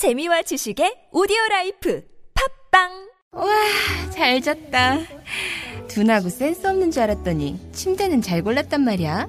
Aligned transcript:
재미와 0.00 0.40
지식의 0.40 1.08
오디오 1.12 1.36
life 1.50 2.02
팟빵 2.32 2.88
와, 3.32 3.46
잘 4.10 4.40
잤다. 4.40 4.96
둔하고 5.88 6.30
센스 6.30 6.66
없는 6.66 6.90
줄 6.90 7.02
알았더니 7.02 7.60
침대는 7.72 8.22
잘 8.22 8.42
골랐단 8.42 8.80
말이야. 8.80 9.28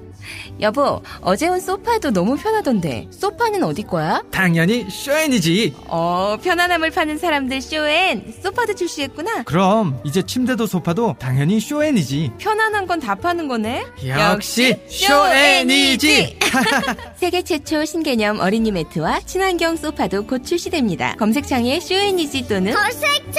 여보, 0.60 1.02
어제 1.20 1.48
온 1.48 1.60
소파도 1.60 2.10
너무 2.10 2.36
편하던데 2.36 3.08
소파는 3.10 3.62
어디 3.64 3.82
거야? 3.82 4.22
당연히 4.30 4.86
쇼엔이지. 4.90 5.74
어, 5.88 6.36
편안함을 6.42 6.90
파는 6.90 7.18
사람들 7.18 7.60
쇼엔 7.60 8.34
소파도 8.42 8.74
출시했구나. 8.74 9.42
그럼 9.44 10.00
이제 10.04 10.22
침대도 10.22 10.66
소파도 10.66 11.14
당연히 11.18 11.60
쇼엔이지. 11.60 12.32
편안한 12.38 12.86
건 12.86 13.00
다 13.02 13.14
파는 13.16 13.48
거네. 13.48 13.84
역시 14.06 14.76
쇼엔이지. 14.88 16.38
세계 17.16 17.42
최초 17.42 17.84
신개념 17.84 18.38
어린이 18.38 18.70
매트와 18.70 19.20
친환경 19.20 19.76
소파도 19.76 20.24
곧 20.26 20.44
출시됩니다. 20.44 21.16
검색창에 21.16 21.80
쇼엔이지 21.80 22.46
또는 22.48 22.72
검색창에 22.72 23.32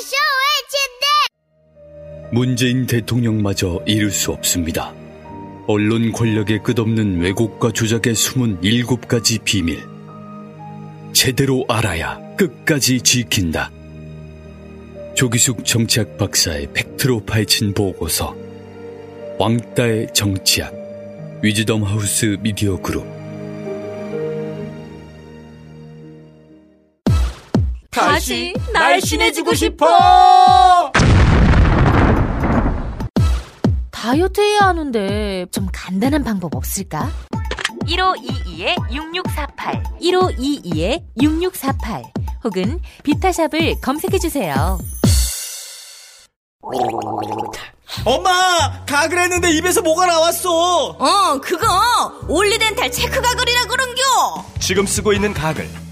쇼의 0.00 0.60
침대 0.70 2.30
문재인 2.32 2.86
대통령마저 2.86 3.80
이룰 3.86 4.10
수 4.10 4.30
없습니다. 4.32 4.94
언론 5.66 6.12
권력의 6.12 6.62
끝없는 6.62 7.20
왜곡과 7.20 7.72
조작의 7.72 8.14
숨은 8.14 8.58
일곱 8.62 9.06
가지 9.06 9.38
비밀. 9.38 9.80
제대로 11.12 11.64
알아야 11.68 12.18
끝까지 12.36 13.00
지킨다. 13.00 13.70
조기숙 15.14 15.64
정치학 15.64 16.16
박사의 16.18 16.68
팩트로 16.72 17.24
파헤친 17.24 17.74
보고서. 17.74 18.34
왕따의 19.38 20.08
정치학. 20.14 20.72
위즈덤 21.42 21.82
하우스 21.82 22.36
미디어 22.40 22.76
그룹. 22.80 23.06
다시 27.90 28.54
날씬해지고 28.72 29.54
싶어 29.54 30.89
다이어트 34.10 34.40
해야 34.40 34.62
하는데 34.62 35.46
좀 35.52 35.68
간단한 35.72 36.24
방법 36.24 36.56
없을까? 36.56 37.08
1522-6648 37.84 40.00
1522-6648 41.16 42.10
혹은 42.42 42.80
비타샵을 43.04 43.80
검색해 43.80 44.18
주세요. 44.18 44.80
엄마! 48.04 48.84
가글 48.84 49.16
했는데 49.16 49.52
입에서 49.52 49.80
뭐가 49.80 50.06
나왔어! 50.06 50.96
어 50.98 51.40
그거 51.40 51.68
올리덴탈 52.26 52.90
체크 52.90 53.20
가글이라 53.20 53.66
그런겨 53.66 54.02
지금 54.58 54.86
쓰고 54.86 55.12
있는 55.12 55.32
가글, 55.32 55.70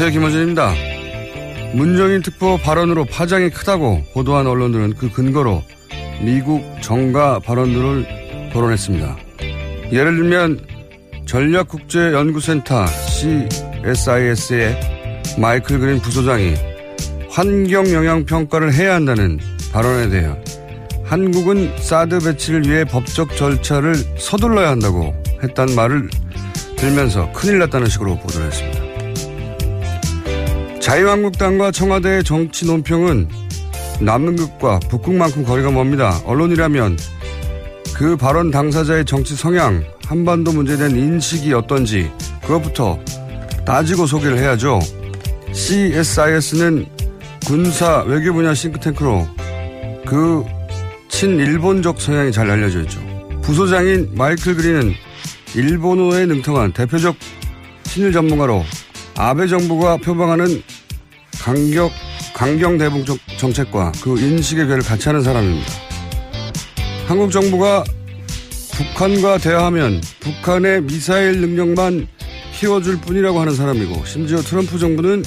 안녕하세요. 0.00 0.18
김원준입니다. 0.18 0.74
문정인 1.74 2.22
특보 2.22 2.56
발언으로 2.56 3.04
파장이 3.04 3.50
크다고 3.50 4.02
보도한 4.14 4.46
언론들은 4.46 4.94
그 4.94 5.12
근거로 5.12 5.62
미국 6.22 6.64
정가 6.80 7.40
발언들을 7.40 8.50
거론했습니다. 8.54 9.18
예를 9.92 10.16
들면 10.16 10.60
전략국제연구센터 11.26 12.86
CSIS의 12.86 14.80
마이클 15.36 15.78
그린 15.78 16.00
부소장이 16.00 16.54
환경 17.28 17.92
영향 17.92 18.24
평가를 18.24 18.72
해야 18.72 18.94
한다는 18.94 19.38
발언에 19.70 20.08
대해 20.08 20.34
한국은 21.04 21.76
사드 21.76 22.20
배치를 22.20 22.66
위해 22.66 22.84
법적 22.86 23.36
절차를 23.36 23.94
서둘러야 24.16 24.70
한다고 24.70 25.12
했단 25.42 25.74
말을 25.74 26.08
들면서 26.76 27.30
큰일 27.32 27.58
났다는 27.58 27.88
식으로 27.88 28.18
보도를 28.18 28.46
했습니다. 28.46 28.79
자유한국당과 30.90 31.70
청와대의 31.70 32.24
정치 32.24 32.66
논평은 32.66 33.28
남극과 34.00 34.80
북극만큼 34.88 35.44
거리가 35.44 35.70
멉니다. 35.70 36.20
언론이라면 36.24 36.98
그 37.94 38.16
발언 38.16 38.50
당사자의 38.50 39.04
정치 39.04 39.36
성향, 39.36 39.84
한반도 40.04 40.50
문제에 40.50 40.76
대한 40.76 40.96
인식이 40.96 41.52
어떤지 41.52 42.10
그것부터 42.42 42.98
따지고 43.64 44.06
소개를 44.06 44.38
해야죠. 44.38 44.80
CSIS는 45.52 46.86
군사 47.46 48.02
외교 48.02 48.32
분야 48.32 48.52
싱크탱크로 48.52 49.28
그 50.04 50.44
친일본적 51.08 52.00
성향이 52.00 52.32
잘 52.32 52.50
알려져 52.50 52.80
있죠. 52.80 53.00
부소장인 53.42 54.10
마이클 54.16 54.56
그린은 54.56 54.92
일본어에 55.54 56.26
능통한 56.26 56.72
대표적 56.72 57.14
친일 57.84 58.10
전문가로 58.12 58.64
아베 59.16 59.46
정부가 59.46 59.98
표방하는 59.98 60.62
강경, 61.40 61.90
강경 62.34 62.78
대북 62.78 63.06
정책과 63.38 63.92
그 64.02 64.18
인식의 64.18 64.66
궤를 64.66 64.82
같이 64.82 65.08
하는 65.08 65.22
사람입니다. 65.22 65.72
한국 67.06 67.30
정부가 67.30 67.82
북한과 68.72 69.38
대화하면 69.38 70.00
북한의 70.20 70.82
미사일 70.82 71.40
능력만 71.40 72.06
키워줄 72.52 73.00
뿐이라고 73.00 73.40
하는 73.40 73.54
사람이고 73.54 74.04
심지어 74.04 74.38
트럼프 74.38 74.78
정부는 74.78 75.24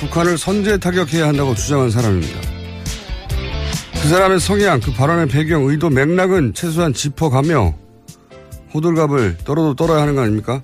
북한을 0.00 0.36
선제 0.36 0.78
타격해야 0.78 1.28
한다고 1.28 1.54
주장한 1.54 1.90
사람입니다. 1.90 2.40
그 4.02 4.08
사람의 4.08 4.40
성향, 4.40 4.80
그 4.80 4.92
발언의 4.92 5.28
배경, 5.28 5.64
의도, 5.64 5.88
맥락은 5.88 6.52
최소한 6.54 6.92
짚어가며 6.92 7.74
호들갑을 8.74 9.38
떨어도 9.44 9.74
떨어야 9.74 10.02
하는 10.02 10.16
거 10.16 10.22
아닙니까? 10.22 10.62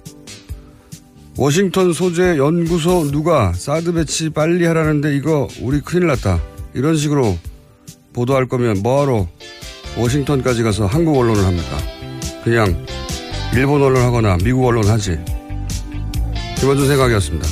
워싱턴 1.41 1.95
소재 1.95 2.37
연구소 2.37 3.11
누가 3.11 3.55
사드 3.55 3.95
배치 3.95 4.29
빨리 4.29 4.67
하라는데 4.67 5.17
이거 5.17 5.49
우리 5.63 5.81
큰일 5.81 6.07
났다. 6.09 6.39
이런 6.75 6.99
식으로 6.99 7.35
보도할 8.13 8.47
거면 8.47 8.83
뭐하러 8.83 9.27
워싱턴까지 9.97 10.63
가서 10.63 10.85
한국 10.85 11.17
언론을 11.19 11.43
합니까? 11.43 11.79
그냥 12.45 12.85
일본 13.55 13.81
언론 13.81 14.03
하거나 14.03 14.37
미국 14.45 14.67
언론 14.67 14.87
하지. 14.87 15.19
김원준 16.59 16.87
생각이었습니다. 16.87 17.49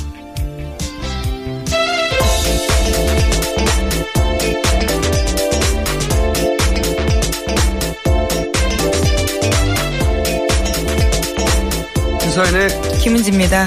시사인의 12.21 12.88
김은지입니다. 13.01 13.65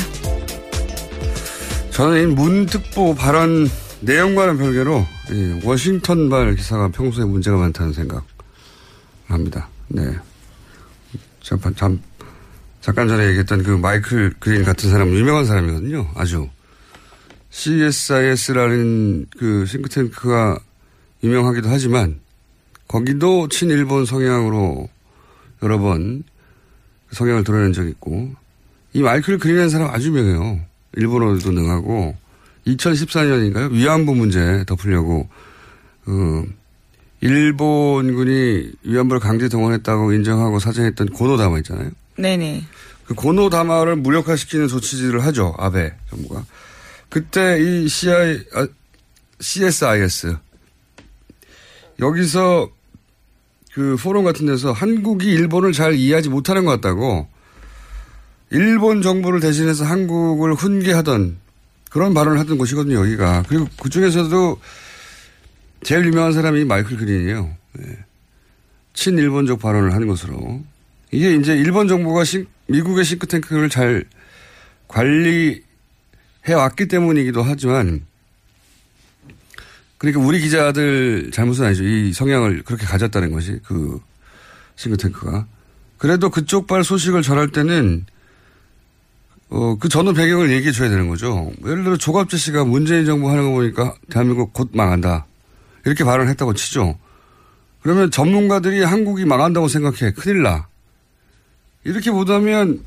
저는 1.91 2.23
이 2.23 2.27
문특보 2.35 3.15
발언 3.15 3.69
내용과는 4.01 4.59
별개로 4.59 5.07
워싱턴발 5.65 6.55
기사가 6.55 6.89
평소에 6.89 7.25
문제가 7.25 7.57
많다는 7.57 7.93
생각 7.93 8.25
합니다. 9.27 9.69
네. 9.89 10.03
잠깐, 11.41 11.75
잠, 11.75 12.01
잠깐 12.81 13.09
전에 13.09 13.27
얘기했던 13.29 13.63
그 13.63 13.71
마이클 13.71 14.35
그린 14.39 14.65
같은 14.65 14.91
사람은 14.91 15.15
유명한 15.15 15.45
사람이거든요. 15.47 16.11
아주. 16.15 16.49
CSIS라는 17.51 19.27
그 19.39 19.67
싱크탱크가 19.67 20.59
유명하기도 21.23 21.69
하지만 21.69 22.21
거기도 22.89 23.49
친일본 23.49 24.07
성향으로 24.07 24.89
여러 25.63 25.79
번 25.79 26.25
성향을 27.13 27.45
드러낸 27.45 27.73
적이 27.73 27.91
있고 27.91 28.35
이 28.95 29.03
마이클 29.03 29.39
그린이라는 29.39 29.71
사람 29.71 29.91
아주 29.91 30.09
유명해요. 30.09 30.61
일본어도 30.95 31.51
능하고 31.53 32.17
2014년인가요? 32.67 33.73
위안부 33.73 34.15
문제 34.15 34.65
덮으려고 34.67 35.29
그 36.05 36.53
일본군이 37.21 38.73
위안부를 38.83 39.21
강제 39.21 39.49
동원했다고 39.49 40.13
인정하고 40.13 40.59
사정했던 40.59 41.11
고노다마 41.11 41.59
있잖아요. 41.59 41.91
네네. 42.17 42.65
그 43.07 43.15
고노다마를 43.15 43.97
무력화시키는 43.97 44.69
조치들을 44.69 45.25
하죠. 45.27 45.55
아베 45.59 45.93
정부가. 46.11 46.45
그때 47.09 47.59
이 47.61 47.89
CI, 47.89 48.41
아, 48.55 48.67
CSIS 49.41 50.37
여기서 52.01 52.71
그 53.73 53.97
포럼 54.03 54.25
같은 54.25 54.47
데서 54.47 54.73
한국이 54.73 55.29
일본을 55.29 55.73
잘 55.73 55.95
이해하지 55.95 56.29
못하는 56.29 56.65
것 56.65 56.73
같다고 56.73 57.29
일본 58.53 59.01
정부를 59.01 59.41
대신해서 59.41 59.85
한국을 59.85 60.55
훈계하던 60.55 61.39
그런 61.91 62.15
발언을 62.15 62.39
하던 62.41 62.59
곳이거든요, 62.59 62.97
여기가. 63.01 63.45
그리고 63.49 63.67
그 63.81 63.89
중에서도 63.89 64.61
제일 65.83 66.07
유명한 66.07 66.33
사람이 66.33 66.65
마이클 66.65 66.97
그린이에요. 66.97 67.55
네. 67.73 67.99
친일본적 68.93 69.59
발언을 69.59 69.95
하는 69.95 70.07
것으로. 70.07 70.63
이게 71.11 71.35
이제 71.35 71.57
일본 71.57 71.89
정부가 71.89 72.25
싱, 72.25 72.47
미국의 72.69 73.05
싱크탱크를 73.05 73.71
잘 73.71 74.05
관리해 74.87 75.63
왔기 76.55 76.89
때문이기도 76.89 77.43
하지만 77.43 78.05
그러니까 79.97 80.23
우리 80.23 80.41
기자들 80.41 81.31
잘못은 81.33 81.65
아니죠. 81.65 81.85
이 81.85 82.13
성향을 82.13 82.65
그렇게 82.65 82.85
가졌다는 82.85 83.33
것이 83.33 83.61
그 83.65 84.01
싱크탱크가. 84.77 85.47
그래도 85.97 86.29
그쪽 86.29 86.67
발 86.67 86.85
소식을 86.85 87.23
전할 87.23 87.49
때는 87.49 88.05
어, 89.55 89.77
그 89.79 89.91
전후 89.91 90.15
배경을 90.15 90.51
얘기해 90.51 90.73
줘야 90.73 90.89
되는 90.89 91.09
거죠. 91.09 91.53
예를 91.67 91.85
들어 91.85 91.97
조갑재 91.99 92.39
씨가 92.39 92.65
문재인 92.65 93.05
정부 93.05 93.31
하는 93.31 93.45
거 93.45 93.51
보니까 93.51 93.95
대한민국 94.09 94.55
곧 94.55 94.71
망한다. 94.73 95.27
이렇게 95.85 96.05
발언을 96.05 96.31
했다고 96.31 96.55
치죠. 96.55 96.99
그러면 97.83 98.11
전문가들이 98.11 98.83
한국이 98.83 99.27
망한다고 99.27 99.69
생각해. 99.69 100.13
큰일 100.13 100.43
나. 100.43 100.69
이렇게 101.85 102.11
보다면 102.11 102.81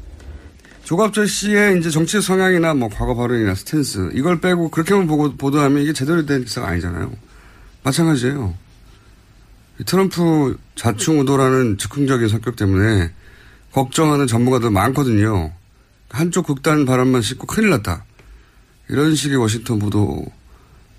조갑재 0.85 1.27
씨의 1.27 1.77
이제 1.77 1.91
정치 1.91 2.19
성향이나 2.19 2.73
뭐 2.73 2.89
과거 2.89 3.13
발언이나 3.13 3.53
스탠스 3.53 4.09
이걸 4.13 4.41
빼고 4.41 4.71
그렇게만 4.71 5.05
보고 5.05 5.35
보도하면 5.35 5.83
이게 5.83 5.93
제대로 5.93 6.25
된 6.25 6.45
기사가 6.45 6.69
아니잖아요. 6.69 7.11
마찬가지예요. 7.83 8.55
트럼프 9.85 10.57
자충우도라는 10.73 11.77
즉흥적인 11.77 12.27
성격 12.27 12.55
때문에 12.55 13.11
걱정하는 13.71 14.25
전문가들 14.25 14.71
많거든요. 14.71 15.51
한쪽 16.15 16.47
극단 16.47 16.85
발언만 16.85 17.21
싣고 17.21 17.45
큰일 17.45 17.69
났다. 17.71 18.05
이런 18.87 19.15
식의 19.15 19.37
워싱턴 19.37 19.79
보도 19.79 20.25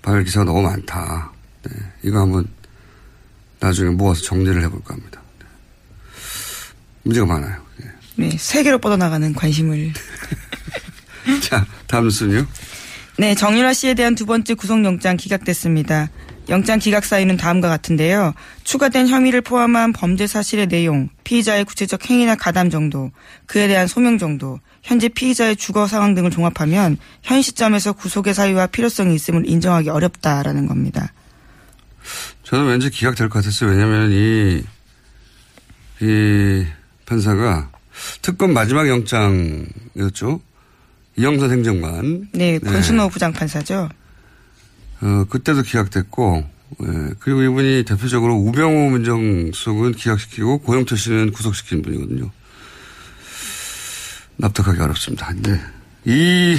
발 0.03 0.23
기사가 0.23 0.45
너무 0.45 0.61
많다. 0.61 1.31
네, 1.63 1.71
이거 2.03 2.19
한번 2.21 2.45
나중에 3.59 3.89
모아서 3.89 4.21
정리를 4.21 4.61
해볼까 4.63 4.93
합니다. 4.93 5.19
네. 5.39 5.45
문제가 7.03 7.25
많아요. 7.25 7.61
네. 7.77 7.85
네, 8.15 8.37
세계로 8.37 8.77
뻗어나가는 8.77 9.33
관심을. 9.33 9.91
자, 11.41 11.65
다음 11.87 12.05
뉴스는요? 12.05 12.45
네, 13.17 13.33
정유라 13.33 13.73
씨에 13.73 13.95
대한 13.95 14.13
두 14.13 14.27
번째 14.27 14.53
구속영장 14.53 15.17
기각됐습니다. 15.17 16.09
영장 16.49 16.77
기각 16.77 17.03
사유는 17.03 17.37
다음과 17.37 17.67
같은데요. 17.67 18.35
추가된 18.63 19.07
혐의를 19.07 19.41
포함한 19.41 19.93
범죄 19.93 20.27
사실의 20.27 20.67
내용, 20.67 21.09
피의자의 21.23 21.65
구체적 21.65 22.07
행위나 22.07 22.35
가담 22.35 22.69
정도, 22.69 23.11
그에 23.47 23.67
대한 23.67 23.87
소명 23.87 24.17
정도, 24.19 24.59
현재 24.83 25.09
피의자의 25.09 25.55
주거 25.55 25.87
상황 25.87 26.15
등을 26.15 26.31
종합하면 26.31 26.97
현 27.23 27.41
시점에서 27.41 27.93
구속의 27.93 28.33
사유와 28.33 28.67
필요성이 28.67 29.15
있음을 29.15 29.47
인정하기 29.47 29.89
어렵다라는 29.89 30.67
겁니다. 30.67 31.13
저는 32.43 32.67
왠지 32.67 32.89
기각될 32.89 33.29
것 33.29 33.39
같았어요. 33.39 33.71
왜냐하면 33.71 34.11
이, 34.11 34.63
이 36.01 36.65
판사가 37.05 37.69
특검 38.21 38.53
마지막 38.53 38.87
영장이었죠. 38.87 40.41
이영선 41.17 41.51
행정관. 41.51 42.29
네, 42.31 42.59
권순호 42.59 43.03
네. 43.03 43.09
부장판사죠. 43.09 43.89
어, 45.01 45.25
그때도 45.29 45.63
기각됐고, 45.63 46.43
예, 46.83 46.85
그리고 47.19 47.41
이분이 47.43 47.83
대표적으로 47.85 48.35
우병우 48.35 48.91
민정수석은 48.91 49.93
기각시키고 49.93 50.59
고영철 50.59 50.97
씨는 50.97 51.31
구속시킨 51.31 51.81
분이거든요. 51.81 52.29
납득하기 54.37 54.79
어렵습니다. 54.79 55.27
근데 55.27 55.59
이 56.05 56.57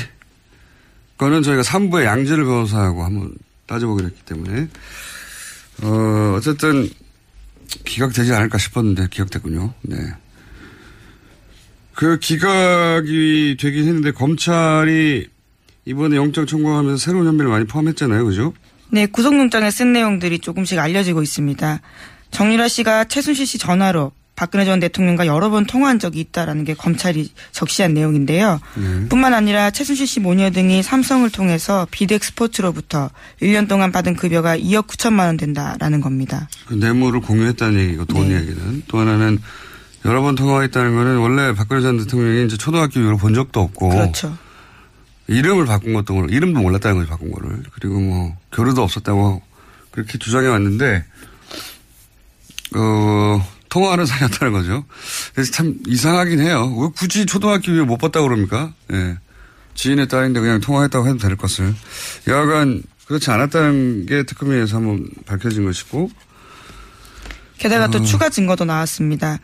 거는 1.17 1.43
저희가 1.43 1.63
3부의 1.63 2.05
양재를 2.05 2.45
변호사하고 2.45 3.05
한번 3.05 3.33
따져보기로 3.67 4.09
했기 4.09 4.23
때문에 4.25 4.69
어, 5.83 6.35
어쨌든 6.37 6.89
기각되지 7.85 8.33
않을까 8.33 8.59
싶었는데 8.59 9.09
기각됐군요. 9.11 9.75
네. 9.83 9.97
그 11.95 12.19
기각이 12.19 13.57
되긴 13.59 13.87
했는데 13.89 14.13
검찰이 14.13 15.29
이번에 15.85 16.17
영장 16.17 16.47
청구하면서 16.47 16.97
새로운 16.97 17.27
혐의를 17.27 17.49
많이 17.49 17.65
포함했잖아요. 17.65 18.25
그죠? 18.25 18.53
네, 18.91 19.07
구속영장에 19.07 19.71
쓴 19.71 19.93
내용들이 19.93 20.39
조금씩 20.39 20.79
알려지고 20.79 21.23
있습니다. 21.23 21.81
정유라 22.31 22.69
씨가 22.69 23.05
최순실 23.05 23.47
씨 23.47 23.59
전화로 23.59 24.13
박근혜 24.38 24.64
전 24.64 24.79
대통령과 24.79 25.26
여러 25.26 25.50
번 25.50 25.67
통화한 25.67 25.99
적이 25.99 26.20
있다라는 26.20 26.62
게 26.62 26.75
검찰이 26.75 27.32
적시한 27.50 27.93
내용인데요. 27.93 28.61
음. 28.76 29.06
뿐만 29.11 29.35
아니라 29.35 29.73
최순실 29.73 30.06
씨 30.06 30.20
모녀 30.20 30.49
등이 30.50 30.85
삼성을 30.85 31.29
통해서 31.31 31.88
비덱 31.90 32.23
스포츠로부터 32.23 33.11
1년 33.43 33.69
동안 33.69 33.90
받은 33.90 34.14
급여가 34.14 34.56
2억 34.56 34.87
9천만 34.87 35.26
원 35.26 35.37
된다라는 35.37 36.00
겁니다. 36.00 36.49
그 36.69 36.75
뇌물을 36.75 37.20
공유했다는 37.20 37.81
얘기고 37.81 38.05
돈 38.05 38.29
네. 38.29 38.37
얘기는 38.37 38.82
또 38.87 39.00
하나는 39.00 39.40
여러 40.05 40.23
번 40.23 40.37
통화했다는 40.37 40.94
거는 40.94 41.17
원래 41.17 41.52
박근혜 41.52 41.82
전 41.82 41.99
대통령이 41.99 42.46
이제 42.46 42.56
초등학교 42.56 43.00
이후로 43.00 43.17
본 43.17 43.35
적도 43.35 43.58
없고 43.58 43.88
그렇죠. 43.88 44.38
이름을 45.26 45.67
바꾼 45.67 45.94
것도 45.94 46.26
이름도 46.26 46.61
몰랐다는 46.61 46.99
거지 46.99 47.11
바꾼 47.11 47.32
거를 47.32 47.64
그리고 47.73 47.99
뭐 47.99 48.37
교류도 48.52 48.85
없었다고 48.85 49.43
그렇게 49.90 50.17
주장해 50.17 50.46
왔는데 50.46 51.05
어 52.76 53.58
통화하는 53.69 54.06
사이였다는 54.06 54.53
거죠. 54.53 54.85
그래서 55.35 55.53
참 55.53 55.75
이상하긴 55.87 56.41
해요. 56.41 56.75
왜 56.79 56.88
굳이 56.97 57.26
초등학교 57.26 57.73
위에 57.73 57.82
못 57.82 57.99
봤다고 57.99 58.29
그럽니까? 58.29 58.73
예. 58.93 59.19
지인의 59.75 60.09
딸인데 60.09 60.41
그냥 60.41 60.61
통화했다고 60.61 61.06
해도 61.06 61.19
될 61.19 61.37
것을. 61.37 61.75
여하간 62.26 62.82
그렇지 63.06 63.31
않았다는 63.31 64.06
게 64.06 64.25
특검에서 64.25 64.76
한번 64.76 65.09
밝혀진 65.26 65.65
것이고. 65.65 66.11
게다가 67.59 67.87
어. 67.87 67.91
또 67.91 68.03
추가 68.03 68.29
증거도 68.29 68.65
나왔습니다. 68.65 69.38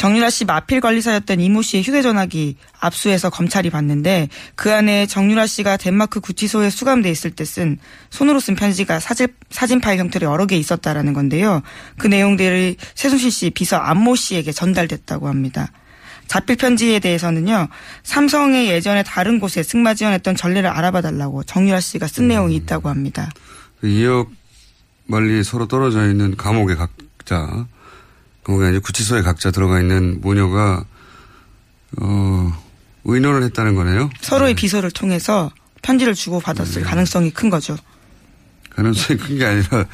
정유라 0.00 0.30
씨 0.30 0.46
마필 0.46 0.80
관리사였던 0.80 1.40
이모 1.40 1.60
씨의 1.60 1.82
휴대전화기 1.82 2.56
압수해서 2.80 3.28
검찰이 3.28 3.68
봤는데 3.68 4.30
그 4.54 4.72
안에 4.72 5.04
정유라 5.04 5.46
씨가 5.46 5.76
덴마크 5.76 6.20
구치소에 6.20 6.70
수감돼 6.70 7.10
있을 7.10 7.32
때 7.32 7.44
쓴 7.44 7.76
손으로 8.08 8.40
쓴 8.40 8.54
편지가 8.54 8.98
사진, 8.98 9.26
사진 9.50 9.78
파일 9.78 9.98
형태로 9.98 10.26
여러 10.26 10.46
개 10.46 10.56
있었다라는 10.56 11.12
건데요. 11.12 11.60
그 11.98 12.06
내용들이 12.06 12.76
최순실 12.94 13.30
씨 13.30 13.50
비서 13.50 13.76
안모 13.76 14.16
씨에게 14.16 14.52
전달됐다고 14.52 15.28
합니다. 15.28 15.70
자필 16.28 16.56
편지에 16.56 16.98
대해서는요. 16.98 17.68
삼성의 18.02 18.68
예전에 18.68 19.02
다른 19.02 19.38
곳에 19.38 19.62
승마 19.62 19.92
지원했던 19.92 20.34
전례를 20.34 20.70
알아봐 20.70 21.02
달라고 21.02 21.42
정유라 21.42 21.80
씨가 21.80 22.06
쓴 22.06 22.24
음. 22.24 22.28
내용이 22.28 22.56
있다고 22.56 22.88
합니다. 22.88 23.28
2억 23.84 24.28
그 24.28 24.34
멀리 25.04 25.44
서로 25.44 25.68
떨어져 25.68 26.08
있는 26.08 26.36
감옥의 26.38 26.76
각자 26.76 27.66
거기에 28.50 28.70
이제 28.70 28.78
구치소에 28.78 29.22
각자 29.22 29.50
들어가 29.50 29.80
있는 29.80 30.20
모녀가 30.20 30.84
어 32.00 32.52
의논을 33.04 33.42
했다는 33.44 33.74
거네요. 33.74 34.10
서로의 34.20 34.54
네. 34.54 34.60
비서를 34.60 34.90
통해서 34.90 35.50
편지를 35.82 36.14
주고 36.14 36.40
받았을 36.40 36.82
네. 36.82 36.88
가능성이 36.88 37.30
큰 37.30 37.48
거죠. 37.50 37.76
가능성이 38.70 39.18
큰 39.18 39.38
게 39.38 39.44
아니라 39.46 39.84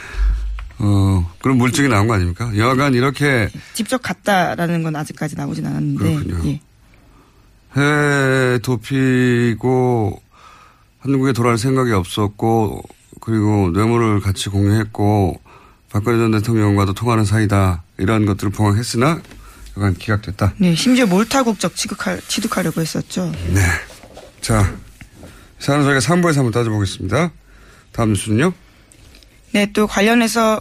어 0.79 1.33
그런 1.41 1.57
물증이 1.59 1.89
나온 1.89 2.07
거 2.07 2.15
아닙니까? 2.15 2.51
여하간 2.57 2.95
이렇게 2.95 3.49
직접 3.73 4.03
갔다라는 4.03 4.83
건 4.83 4.97
아직까지 4.97 5.37
나오진 5.37 5.67
않았는데. 5.67 6.15
그렇군요. 6.17 6.51
예. 6.51 6.61
해외 7.77 8.59
도피고 8.59 10.21
한국에 11.01 11.33
돌아갈 11.33 11.59
생각이 11.59 11.93
없었고 11.93 12.83
그리고 13.21 13.71
뇌물을 13.71 14.21
같이 14.21 14.49
공유했고 14.49 15.41
박근혜 15.91 16.19
전 16.19 16.31
대통령과도 16.33 16.93
통하는 16.95 17.25
사이다. 17.25 17.83
이런 17.99 18.27
것들을 18.27 18.53
봉합했으나 18.53 19.21
약간 19.77 19.95
기각됐다. 19.95 20.55
네, 20.59 20.75
심지어 20.75 21.07
몰타국적 21.07 21.77
취득할, 21.77 22.21
취득하려고 22.29 22.81
했었죠. 22.81 23.33
네. 23.53 23.61
자, 24.41 24.75
사안은 25.59 25.85
저희가 25.85 26.01
3부에서 26.01 26.37
한번 26.37 26.53
따져보겠습니다. 26.53 27.33
다음 27.93 28.11
뉴스는요? 28.13 28.53
네, 29.53 29.67
또 29.73 29.87
관련해서 29.87 30.61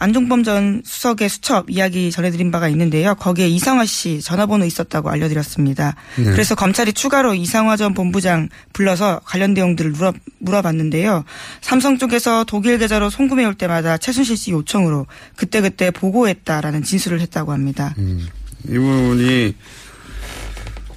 안종범 0.00 0.44
전 0.44 0.80
수석의 0.82 1.28
수첩 1.28 1.70
이야기 1.70 2.10
전해드린 2.10 2.50
바가 2.50 2.68
있는데요. 2.70 3.14
거기에 3.14 3.48
이상화 3.48 3.84
씨 3.84 4.22
전화번호 4.22 4.64
있었다고 4.64 5.10
알려드렸습니다. 5.10 5.94
네. 6.16 6.24
그래서 6.24 6.54
검찰이 6.54 6.94
추가로 6.94 7.34
이상화 7.34 7.76
전 7.76 7.92
본부장 7.92 8.48
불러서 8.72 9.20
관련 9.24 9.52
내용들을 9.52 9.90
물어, 9.90 10.14
물어 10.38 10.62
봤는데요. 10.62 11.24
삼성 11.60 11.98
쪽에서 11.98 12.44
독일 12.44 12.78
계좌로 12.78 13.10
송금해 13.10 13.44
올 13.44 13.54
때마다 13.54 13.98
최순실 13.98 14.38
씨 14.38 14.52
요청으로 14.52 15.06
그때그때 15.36 15.90
보고했다라는 15.90 16.82
진술을 16.82 17.20
했다고 17.20 17.52
합니다. 17.52 17.94
음, 17.98 18.26
이분이 18.68 19.54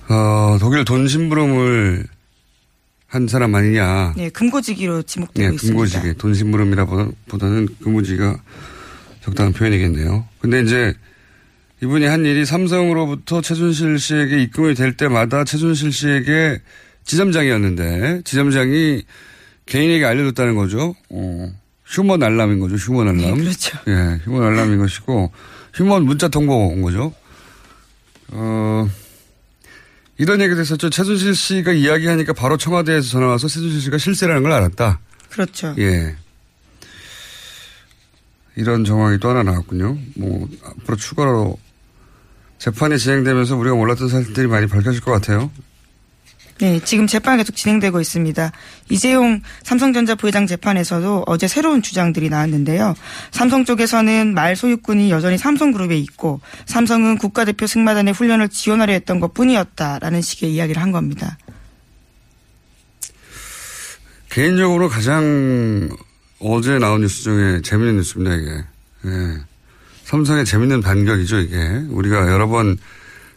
어, 0.07 0.57
독일 0.61 0.85
돈 0.85 1.09
심부름을 1.09 2.07
한 3.07 3.27
사람 3.27 3.53
아니냐. 3.53 4.13
네, 4.15 4.29
금고지기로 4.29 5.03
지목되고 5.03 5.49
네, 5.49 5.55
있습니다. 5.55 5.73
금고지기. 5.73 6.17
돈 6.17 6.33
심부름이라 6.33 6.85
보다는 7.27 7.67
금고지기가 7.83 8.37
적당한 9.23 9.53
표현이겠네요. 9.53 10.27
근데 10.39 10.61
이제 10.61 10.93
이분이 11.81 12.05
한 12.05 12.25
일이 12.25 12.45
삼성으로부터 12.45 13.41
최순실 13.41 13.99
씨에게 13.99 14.41
입금이 14.43 14.73
될 14.75 14.95
때마다 14.95 15.43
최순실 15.43 15.91
씨에게 15.91 16.61
지점장이었는데 17.05 18.21
지점장이 18.23 19.03
개인에게 19.65 20.05
알려줬다는 20.05 20.55
거죠. 20.55 20.95
어, 21.09 21.53
human 21.85 22.21
alarm인 22.21 22.59
거죠. 22.59 22.75
human 22.75 23.07
alarm. 23.07 23.37
네, 23.37 23.43
그렇죠. 23.43 23.77
예, 23.87 24.19
human 24.23 24.43
alarm인 24.43 24.77
것이고 24.79 25.31
human 25.73 26.03
문자 26.03 26.27
통보 26.27 26.67
온 26.67 26.81
거죠. 26.81 27.13
어, 28.29 28.89
이런 30.17 30.41
얘기도 30.41 30.59
했었죠. 30.59 30.89
최순실 30.89 31.35
씨가 31.35 31.71
이야기하니까 31.71 32.33
바로 32.33 32.57
청와대에서 32.57 33.09
전화 33.09 33.27
와서 33.27 33.47
최순실 33.47 33.81
씨가 33.81 33.97
실세라는 33.97 34.43
걸 34.43 34.51
알았다. 34.51 34.99
그렇죠. 35.29 35.75
예. 35.79 36.15
이런 38.55 38.85
정황이 38.85 39.17
또 39.19 39.29
하나 39.29 39.43
나왔군요. 39.43 39.97
뭐, 40.15 40.47
앞으로 40.63 40.97
추가로 40.97 41.57
재판이 42.59 42.97
진행되면서 42.97 43.57
우리가 43.57 43.75
몰랐던 43.75 44.07
사실들이 44.07 44.47
많이 44.47 44.67
밝혀질 44.67 45.01
것 45.01 45.11
같아요. 45.11 45.51
네, 46.59 46.79
지금 46.85 47.07
재판 47.07 47.37
계속 47.37 47.55
진행되고 47.55 47.99
있습니다. 47.99 48.51
이재용 48.89 49.41
삼성전자 49.63 50.15
부회장 50.15 50.45
재판에서도 50.47 51.23
어제 51.25 51.47
새로운 51.47 51.81
주장들이 51.81 52.29
나왔는데요. 52.29 52.95
삼성 53.31 53.65
쪽에서는 53.65 54.33
말 54.33 54.55
소유권이 54.55 55.09
여전히 55.11 55.37
삼성그룹에 55.37 55.97
있고 55.97 56.41
삼성은 56.67 57.17
국가대표 57.17 57.67
승마단의 57.67 58.13
훈련을 58.13 58.49
지원하려 58.49 58.93
했던 58.93 59.19
것 59.19 59.33
뿐이었다라는 59.33 60.21
식의 60.21 60.53
이야기를 60.53 60.81
한 60.81 60.91
겁니다. 60.91 61.37
개인적으로 64.29 64.89
가장 64.89 65.89
어제 66.43 66.77
나온 66.77 67.01
뉴스 67.01 67.23
중에 67.23 67.61
재밌는 67.61 67.97
뉴스입니다, 67.97 68.35
이게. 68.35 68.63
예. 69.05 69.37
삼성의 70.05 70.45
재밌는 70.45 70.81
반격이죠, 70.81 71.39
이게. 71.39 71.57
우리가 71.89 72.29
여러 72.31 72.47
번 72.47 72.77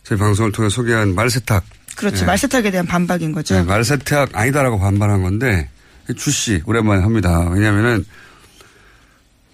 저희 0.03 0.19
방송을 0.19 0.53
통해 0.53 0.69
소개한 0.69 1.15
말세탁. 1.15 1.65
그렇죠. 1.97 2.23
예. 2.23 2.27
말세탁에 2.27 2.71
대한 2.71 2.87
반박인 2.87 3.33
거죠. 3.33 3.55
네, 3.55 3.63
말세탁 3.63 4.31
아니다라고 4.33 4.79
반발한 4.79 5.23
건데 5.23 5.69
주 6.17 6.31
씨 6.31 6.63
오랜만에 6.67 7.03
합니다. 7.03 7.49
왜냐하면은 7.49 8.05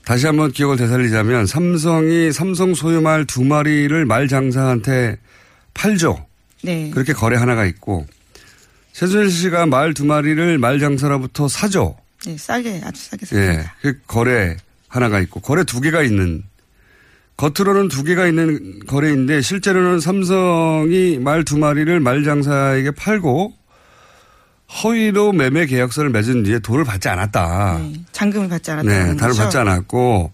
다시 0.05 0.27
한번 0.27 0.51
기억을 0.51 0.77
되살리자면 0.77 1.47
삼성이 1.47 2.33
삼성 2.33 2.75
소유 2.75 3.01
말 3.01 3.25
두 3.25 3.45
마리를 3.45 4.05
말 4.07 4.27
장사한테 4.29 5.19
팔죠. 5.75 6.27
네. 6.65 6.91
그렇게 6.91 7.13
거래 7.13 7.37
하나가 7.37 7.65
있고 7.67 8.07
최순실 8.93 9.31
씨가 9.31 9.67
말 9.67 9.95
두 9.95 10.05
마리를 10.05 10.59
말 10.59 10.81
장사로부터 10.81 11.47
사죠. 11.49 11.97
네, 12.26 12.37
싸게 12.38 12.81
아주 12.85 13.02
싸게 13.02 13.26
예, 13.33 13.45
삽니다. 13.52 13.75
그 13.83 13.99
거래 14.07 14.57
하나가 14.88 15.21
있고 15.21 15.41
거래 15.41 15.64
두 15.64 15.81
개가 15.81 16.02
있는 16.02 16.43
겉으로는 17.37 17.88
두 17.88 18.05
개가 18.05 18.26
있는 18.26 18.81
거래인데 18.87 19.41
실제로는 19.41 20.00
삼성이 20.00 21.19
말 21.19 21.45
두 21.45 21.59
마리를 21.59 21.99
말 22.00 22.23
장사에게 22.25 22.93
팔고 22.93 23.55
허위로 24.83 25.33
매매 25.33 25.67
계약서를 25.67 26.11
맺은 26.11 26.45
뒤에 26.45 26.59
돈을 26.61 26.85
받지 26.85 27.09
않았다. 27.09 27.79
네, 27.79 27.93
잔금을 28.12 28.49
받지 28.49 28.71
않았다는 28.71 29.17
네, 29.17 29.21
거죠. 29.21 29.43
받지 29.43 29.59
않았고 29.59 30.33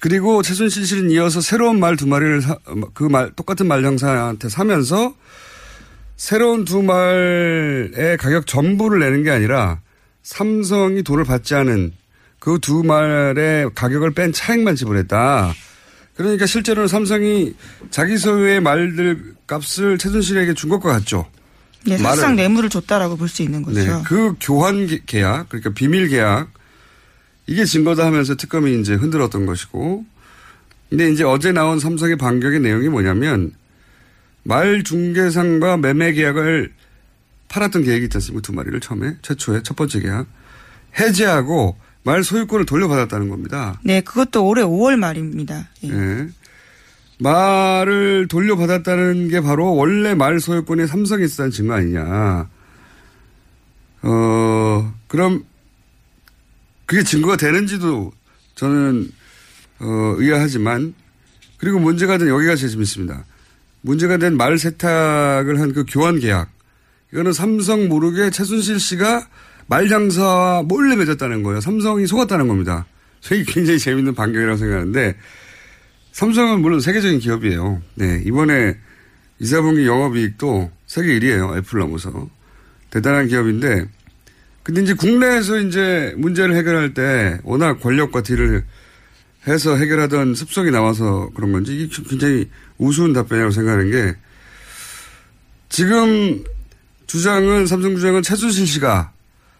그리고 0.00 0.42
최순실 0.42 0.86
씨는 0.86 1.10
이어서 1.10 1.40
새로운 1.40 1.80
말 1.80 1.96
두 1.96 2.06
마리를 2.06 2.42
그 2.94 3.08
말 3.08 3.32
똑같은 3.34 3.66
말 3.66 3.82
장사한테 3.82 4.48
사면서 4.48 5.14
새로운 6.16 6.64
두 6.64 6.82
말의 6.82 8.16
가격 8.18 8.46
전부를 8.46 9.00
내는 9.00 9.24
게 9.24 9.30
아니라 9.30 9.80
삼성이 10.22 11.02
돈을 11.02 11.24
받지 11.24 11.54
않은 11.54 11.92
그 12.38 12.58
두 12.58 12.82
말의 12.82 13.70
가격을 13.74 14.12
뺀 14.12 14.32
차액만 14.32 14.74
지불했다. 14.76 15.54
그러니까 16.16 16.46
실제로는 16.46 16.88
삼성이 16.88 17.54
자기 17.90 18.16
소유의 18.18 18.60
말들 18.60 19.34
값을 19.46 19.98
최순실에게 19.98 20.54
준 20.54 20.70
것과 20.70 20.92
같죠. 20.92 21.26
네, 21.86 21.96
사실상 21.96 22.36
뇌물을 22.36 22.68
줬다라고 22.70 23.16
볼 23.16 23.28
수 23.28 23.42
있는 23.42 23.62
거죠. 23.62 23.80
네, 23.80 24.02
그 24.06 24.34
교환 24.40 24.86
계- 24.86 25.00
계약, 25.06 25.48
그러니까 25.48 25.70
비밀 25.70 26.08
계약, 26.08 26.50
이게 27.46 27.64
증거다 27.64 28.04
하면서 28.06 28.34
특검이 28.36 28.78
이제 28.80 28.94
흔들었던 28.94 29.46
것이고, 29.46 30.04
근데 30.90 31.10
이제 31.10 31.24
어제 31.24 31.52
나온 31.52 31.78
삼성의 31.78 32.16
반격의 32.16 32.60
내용이 32.60 32.88
뭐냐면, 32.88 33.52
말 34.42 34.82
중개상과 34.82 35.78
매매 35.78 36.12
계약을 36.12 36.72
팔았던 37.50 37.82
계획이 37.84 38.04
있지 38.04 38.16
않습니까? 38.16 38.40
두 38.42 38.52
마리를 38.52 38.78
처음에, 38.80 39.16
최초에, 39.22 39.62
첫 39.62 39.76
번째 39.76 40.00
계약. 40.00 40.26
해제하고 40.98 41.76
말 42.04 42.24
소유권을 42.24 42.64
돌려받았다는 42.64 43.28
겁니다. 43.28 43.78
네, 43.84 44.00
그것도 44.00 44.46
올해 44.46 44.62
5월 44.62 44.96
말입니다. 44.96 45.68
예. 45.84 45.88
예. 45.90 46.28
말을 47.18 48.28
돌려받았다는 48.28 49.28
게 49.28 49.40
바로 49.42 49.74
원래 49.74 50.14
말 50.14 50.40
소유권이 50.40 50.86
삼성에 50.86 51.24
있었다는 51.24 51.50
증거 51.50 51.74
아니냐. 51.74 52.48
어, 54.02 54.94
그럼 55.06 55.44
그게 56.86 57.02
증거가 57.02 57.36
되는지도 57.36 58.12
저는 58.54 59.12
어, 59.80 60.14
의아하지만 60.16 60.94
그리고 61.58 61.78
문제가 61.78 62.16
된 62.16 62.28
여기가 62.28 62.56
제일 62.56 62.70
재밌습니다. 62.72 63.24
문제가 63.82 64.16
된 64.16 64.36
말 64.36 64.58
세탁을 64.58 65.60
한 65.60 65.72
그 65.74 65.84
교환 65.86 66.18
계약. 66.20 66.50
이거는 67.12 67.32
삼성 67.32 67.88
모르게 67.88 68.30
최순실 68.30 68.78
씨가 68.78 69.26
말 69.66 69.88
장사와 69.88 70.62
몰래 70.62 70.96
맺었다는 70.96 71.42
거예요. 71.42 71.60
삼성이 71.60 72.06
속았다는 72.06 72.48
겁니다. 72.48 72.86
저희 73.20 73.44
굉장히 73.44 73.78
재밌는 73.78 74.14
반격이라고 74.14 74.56
생각하는데 74.56 75.16
삼성은 76.12 76.60
물론 76.60 76.80
세계적인 76.80 77.20
기업이에요. 77.20 77.80
네. 77.94 78.22
이번에 78.24 78.76
이사분기 79.38 79.86
영업이익도 79.86 80.70
세계 80.86 81.18
1위에요. 81.18 81.56
애플 81.56 81.78
넘어서. 81.78 82.28
대단한 82.90 83.28
기업인데 83.28 83.86
근데 84.62 84.82
이제 84.82 84.94
국내에서 84.94 85.58
이제 85.60 86.12
문제를 86.16 86.54
해결할 86.56 86.92
때 86.94 87.38
워낙 87.44 87.80
권력과 87.80 88.22
딜을 88.22 88.64
해서 89.46 89.76
해결하던 89.76 90.34
습성이 90.34 90.70
나와서 90.70 91.30
그런 91.34 91.52
건지 91.52 91.74
이게 91.74 92.02
굉장히 92.08 92.50
우스운 92.76 93.12
답변이라고 93.12 93.52
생각하는 93.52 93.90
게 93.90 94.16
지금 95.68 96.44
주장은 97.10 97.66
삼성 97.66 97.96
주장은 97.96 98.22
최순실 98.22 98.68
씨가 98.68 99.10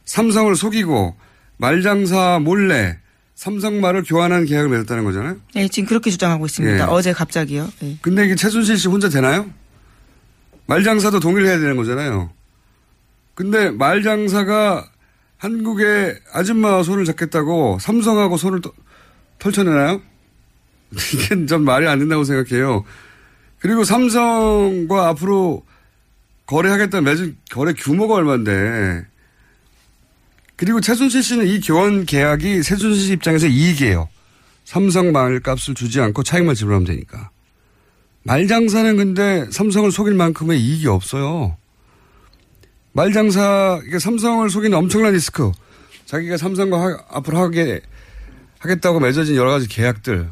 삼성을 0.04 0.54
속이고 0.54 1.16
말장사 1.56 2.38
몰래 2.38 2.96
삼성말을 3.34 4.04
교환한 4.04 4.44
계약을 4.44 4.68
맺었다는 4.70 5.02
거잖아요. 5.02 5.36
네, 5.56 5.66
지금 5.66 5.88
그렇게 5.88 6.12
주장하고 6.12 6.46
있습니다. 6.46 6.76
예. 6.78 6.82
어제 6.82 7.12
갑자기요. 7.12 7.68
예. 7.82 7.96
근데 8.02 8.24
이게 8.26 8.36
최순실 8.36 8.76
씨 8.78 8.86
혼자 8.86 9.08
되나요? 9.08 9.50
말장사도 10.66 11.18
동의를 11.18 11.48
해야 11.48 11.58
되는 11.58 11.76
거잖아요. 11.76 12.30
근데 13.34 13.70
말장사가 13.72 14.88
한국의 15.38 16.20
아줌마와 16.32 16.84
손을 16.84 17.04
잡겠다고 17.04 17.78
삼성하고 17.80 18.36
손을 18.36 18.60
또- 18.60 18.72
펼쳐내나요? 19.40 20.00
이게 21.14 21.46
좀 21.46 21.64
말이 21.64 21.88
안 21.88 21.98
된다고 21.98 22.22
생각해요. 22.22 22.84
그리고 23.58 23.82
삼성과 23.82 25.08
앞으로 25.08 25.64
거래하겠다는 26.50 27.04
맺은 27.04 27.36
거래 27.52 27.72
규모가 27.72 28.14
얼마인데. 28.14 29.06
그리고 30.56 30.80
최순실 30.80 31.22
씨는 31.22 31.46
이 31.46 31.60
교환 31.60 32.04
계약이 32.04 32.62
최순실 32.64 33.06
씨 33.06 33.12
입장에서 33.12 33.46
이익이에요. 33.46 34.08
삼성 34.64 35.12
말값을 35.12 35.74
주지 35.74 36.00
않고 36.00 36.24
차익만 36.24 36.56
지불하면 36.56 36.86
되니까. 36.86 37.30
말장사는 38.24 38.96
근데 38.96 39.46
삼성을 39.50 39.90
속일 39.92 40.14
만큼의 40.14 40.60
이익이 40.60 40.88
없어요. 40.88 41.56
말장사, 42.92 43.82
이게 43.86 44.00
삼성을 44.00 44.50
속이는 44.50 44.76
엄청난 44.76 45.12
리스크. 45.12 45.52
자기가 46.06 46.36
삼성과 46.36 46.82
하- 46.82 47.04
앞으로 47.10 47.38
하게, 47.38 47.80
하겠다고 48.58 48.98
맺어진 48.98 49.36
여러 49.36 49.52
가지 49.52 49.68
계약들. 49.68 50.28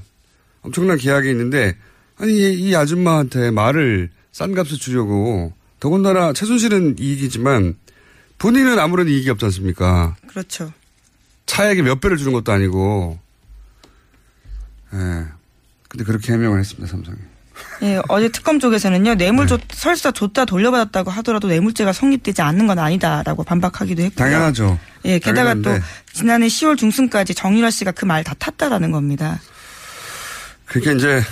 엄청난 0.62 0.98
계약이 0.98 1.30
있는데, 1.30 1.76
아니, 2.16 2.32
이, 2.32 2.68
이 2.68 2.74
아줌마한테 2.74 3.52
말을 3.52 4.10
싼 4.32 4.52
값에 4.52 4.74
주려고, 4.74 5.56
더군다나 5.80 6.32
최순실은 6.32 6.96
이익이지만, 6.98 7.76
본인은 8.38 8.78
아무런 8.78 9.08
이익이 9.08 9.30
없지 9.30 9.44
않습니까? 9.46 10.16
그렇죠. 10.28 10.72
차액의 11.46 11.82
몇 11.84 12.00
배를 12.00 12.16
주는 12.16 12.32
것도 12.32 12.52
아니고, 12.52 13.18
예. 14.94 15.24
근데 15.88 16.04
그렇게 16.04 16.32
해명을 16.32 16.58
했습니다, 16.60 16.86
삼성이. 16.90 17.16
예, 17.82 18.00
어제 18.08 18.28
특검 18.28 18.60
쪽에서는요, 18.60 19.16
뇌물 19.16 19.46
줬, 19.48 19.60
설사 19.72 20.10
줬다 20.12 20.44
돌려받았다고 20.44 21.10
하더라도 21.10 21.48
뇌물죄가 21.48 21.92
성립되지 21.92 22.42
않는 22.42 22.66
건 22.68 22.78
아니다라고 22.78 23.42
반박하기도 23.42 24.02
했고요. 24.02 24.24
당연하죠. 24.24 24.78
예, 25.06 25.18
게다가 25.18 25.54
또 25.54 25.62
당연한데. 25.62 25.86
지난해 26.12 26.46
10월 26.46 26.76
중순까지 26.78 27.34
정유라 27.34 27.70
씨가 27.70 27.92
그 27.92 28.06
말 28.06 28.22
다 28.22 28.34
탔다라는 28.38 28.92
겁니다. 28.92 29.40
그러니까 30.66 30.92
이제 30.92 31.22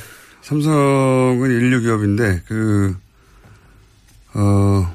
삼성은 0.43 1.50
인류 1.50 1.81
기업인데 1.81 2.43
그, 2.47 2.97
어, 4.38 4.95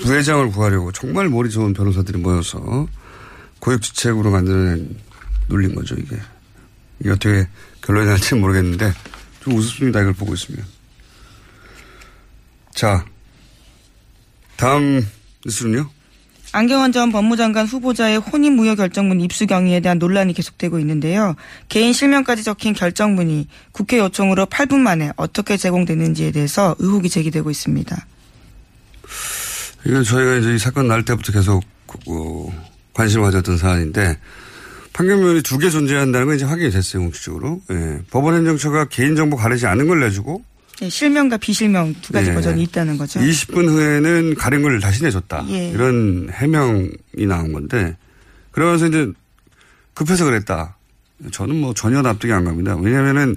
부회장을 0.00 0.50
구하려고 0.50 0.90
정말 0.90 1.28
머리 1.28 1.48
좋은 1.48 1.72
변호사들이 1.72 2.18
모여서 2.18 2.88
고액주책으로 3.60 4.30
만드는 4.30 4.96
놀린 5.48 5.74
거죠, 5.74 5.94
이게. 5.94 6.16
이게 6.98 7.10
어떻게 7.10 7.46
결론이 7.82 8.06
날지는 8.06 8.40
모르겠는데 8.40 8.92
좀 9.40 9.54
우습습니다. 9.54 10.00
이걸 10.00 10.12
보고 10.12 10.34
있으면. 10.34 10.64
자, 12.74 13.04
다음 14.56 15.06
뉴스는요? 15.46 15.88
안경원 16.52 16.90
전 16.90 17.12
법무장관 17.12 17.66
후보자의 17.66 18.18
혼인무효 18.18 18.74
결정문 18.74 19.20
입수 19.20 19.46
경위에 19.46 19.78
대한 19.80 20.00
논란이 20.00 20.32
계속되고 20.32 20.80
있는데요. 20.80 21.36
개인 21.68 21.92
실명까지 21.92 22.42
적힌 22.42 22.72
결정문이 22.72 23.46
국회 23.70 23.98
요청으로 23.98 24.46
8분 24.46 24.78
만에 24.78 25.12
어떻게 25.16 25.56
제공됐는지에 25.56 26.32
대해서 26.32 26.74
의혹이 26.80 27.08
제기되고 27.08 27.50
있습니다. 27.50 28.06
이건 29.86 30.04
저희가 30.04 30.36
이제 30.36 30.54
이 30.54 30.58
사건 30.58 30.88
날 30.88 31.04
때부터 31.04 31.32
계속 31.32 31.62
어, 32.08 32.64
관심을 32.94 33.24
가졌던 33.24 33.56
사안인데 33.58 34.18
판결문이 34.92 35.42
두 35.42 35.58
개 35.58 35.70
존재한다는 35.70 36.26
건 36.26 36.36
이제 36.36 36.44
확인이 36.44 36.70
됐어요, 36.70 37.02
공식적으로. 37.02 37.62
예. 37.70 38.00
법원 38.10 38.34
행정처가 38.36 38.86
개인정보 38.86 39.36
가리지 39.36 39.66
않은 39.66 39.86
걸 39.88 40.00
내주고 40.00 40.42
네, 40.80 40.88
실명과 40.88 41.36
비실명 41.36 41.94
두 42.02 42.12
가지 42.12 42.30
예. 42.30 42.34
버전이 42.34 42.62
있다는 42.64 42.98
거죠. 42.98 43.20
20분 43.20 43.68
후에는 43.68 44.34
가린 44.34 44.62
걸 44.62 44.80
다시 44.80 45.02
내줬다. 45.02 45.46
예. 45.50 45.68
이런 45.70 46.28
해명이 46.32 47.26
나온 47.28 47.52
건데 47.52 47.96
그러면서 48.50 48.86
이제 48.88 49.10
급해서 49.94 50.24
그랬다. 50.24 50.76
저는 51.32 51.56
뭐 51.56 51.72
전혀 51.74 52.00
납득이 52.02 52.32
안 52.32 52.44
갑니다. 52.44 52.76
왜냐면은 52.76 53.36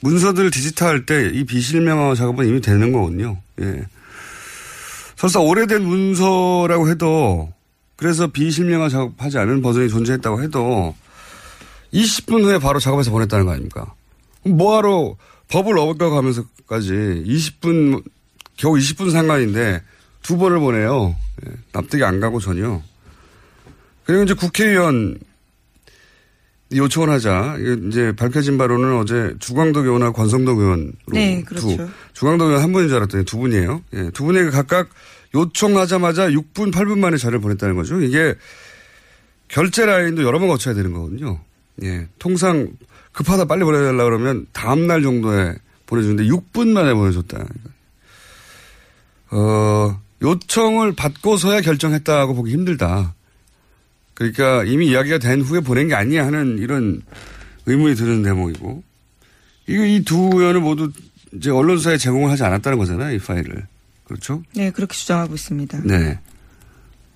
문서들 0.00 0.50
디지털할 0.50 1.06
때 1.06 1.30
이 1.32 1.44
비실명화 1.44 2.14
작업은 2.14 2.46
이미 2.46 2.60
되는 2.60 2.92
거거든요. 2.92 3.38
예. 3.62 3.84
설사 5.24 5.40
오래된 5.40 5.82
문서라고 5.82 6.90
해도 6.90 7.50
그래서 7.96 8.26
비실명화 8.26 8.90
작업하지 8.90 9.38
않은 9.38 9.62
버전이 9.62 9.88
존재했다고 9.88 10.42
해도 10.42 10.94
20분 11.94 12.44
후에 12.44 12.58
바로 12.58 12.78
작업해서 12.78 13.10
보냈다는 13.10 13.46
거 13.46 13.52
아닙니까? 13.52 13.94
뭐하러 14.44 15.16
법을 15.48 15.78
어겨가면서까지 15.78 17.24
20분, 17.26 18.04
겨우 18.58 18.74
20분 18.74 19.12
상관인데 19.12 19.80
두 20.22 20.36
번을 20.36 20.58
보내요. 20.58 21.16
예, 21.46 21.52
납득이 21.72 22.04
안 22.04 22.20
가고 22.20 22.38
전혀. 22.38 22.82
그리고 24.04 24.24
이제 24.24 24.34
국회의원 24.34 25.18
요청을 26.74 27.08
하자. 27.08 27.56
이제 27.88 28.12
밝혀진 28.16 28.58
바로는 28.58 28.96
어제 28.98 29.34
주광덕 29.38 29.86
의원하고 29.86 30.12
권성덕 30.12 30.58
의원으로 30.58 30.92
네, 31.12 31.42
그렇죠. 31.42 31.76
두, 31.76 31.88
주광덕 32.12 32.48
의원 32.48 32.62
한 32.62 32.72
분인 32.72 32.88
줄 32.88 32.98
알았더니 32.98 33.24
두 33.24 33.38
분이에요. 33.38 33.82
예, 33.94 34.10
두 34.10 34.24
분에게 34.24 34.50
각각 34.50 34.88
요청하자마자 35.34 36.28
6분, 36.30 36.72
8분 36.72 36.98
만에 36.98 37.16
자료를 37.16 37.40
보냈다는 37.40 37.74
거죠. 37.74 38.00
이게 38.00 38.34
결제 39.48 39.84
라인도 39.86 40.22
여러 40.22 40.38
번 40.38 40.48
거쳐야 40.48 40.74
되는 40.74 40.92
거거든요. 40.92 41.40
예, 41.82 42.06
통상 42.18 42.68
급하다 43.12 43.44
빨리 43.46 43.64
보내달라 43.64 44.04
그러면 44.04 44.46
다음날 44.52 45.02
정도에 45.02 45.54
보내주는데 45.86 46.24
6분 46.24 46.68
만에 46.68 46.94
보내줬다. 46.94 47.44
어, 49.30 50.00
요청을 50.22 50.92
받고서야 50.94 51.60
결정했다고 51.60 52.34
보기 52.34 52.52
힘들다. 52.52 53.14
그러니까 54.14 54.62
이미 54.64 54.86
이야기가 54.88 55.18
된 55.18 55.40
후에 55.42 55.60
보낸 55.60 55.88
게 55.88 55.94
아니야 55.94 56.24
하는 56.26 56.58
이런 56.58 57.02
의문이 57.66 57.96
드는 57.96 58.22
대목이고. 58.22 58.82
이거 59.66 59.84
이 59.84 60.02
두 60.04 60.30
의원을 60.34 60.60
모두 60.60 60.90
이제 61.32 61.50
언론사에 61.50 61.96
제공을 61.96 62.30
하지 62.30 62.44
않았다는 62.44 62.78
거잖아요, 62.78 63.14
이 63.14 63.18
파일을. 63.18 63.66
그렇죠? 64.04 64.42
네, 64.54 64.70
그렇게 64.70 64.94
주장하고 64.94 65.34
있습니다. 65.34 65.80
네. 65.84 66.20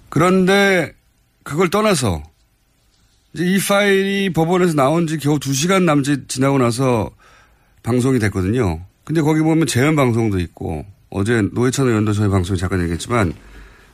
그런데 0.09 0.95
그걸 1.42 1.68
떠나서 1.71 2.23
이제 3.33 3.45
이 3.45 3.59
파일이 3.59 4.33
법원에서 4.33 4.75
나온 4.75 5.07
지 5.07 5.18
겨우 5.18 5.38
두 5.38 5.52
시간 5.52 5.85
남짓 5.85 6.28
지나고 6.28 6.59
나서 6.59 7.11
방송이 7.83 8.18
됐거든요. 8.18 8.85
근데 9.04 9.21
거기 9.21 9.40
보면 9.40 9.66
재연 9.66 9.97
방송도 9.97 10.38
있고 10.40 10.85
어제 11.11 11.42
노회찬 11.52 11.87
의원도 11.87 12.12
저희 12.12 12.28
방송에 12.28 12.59
잠깐 12.59 12.80
얘기했지만 12.83 13.33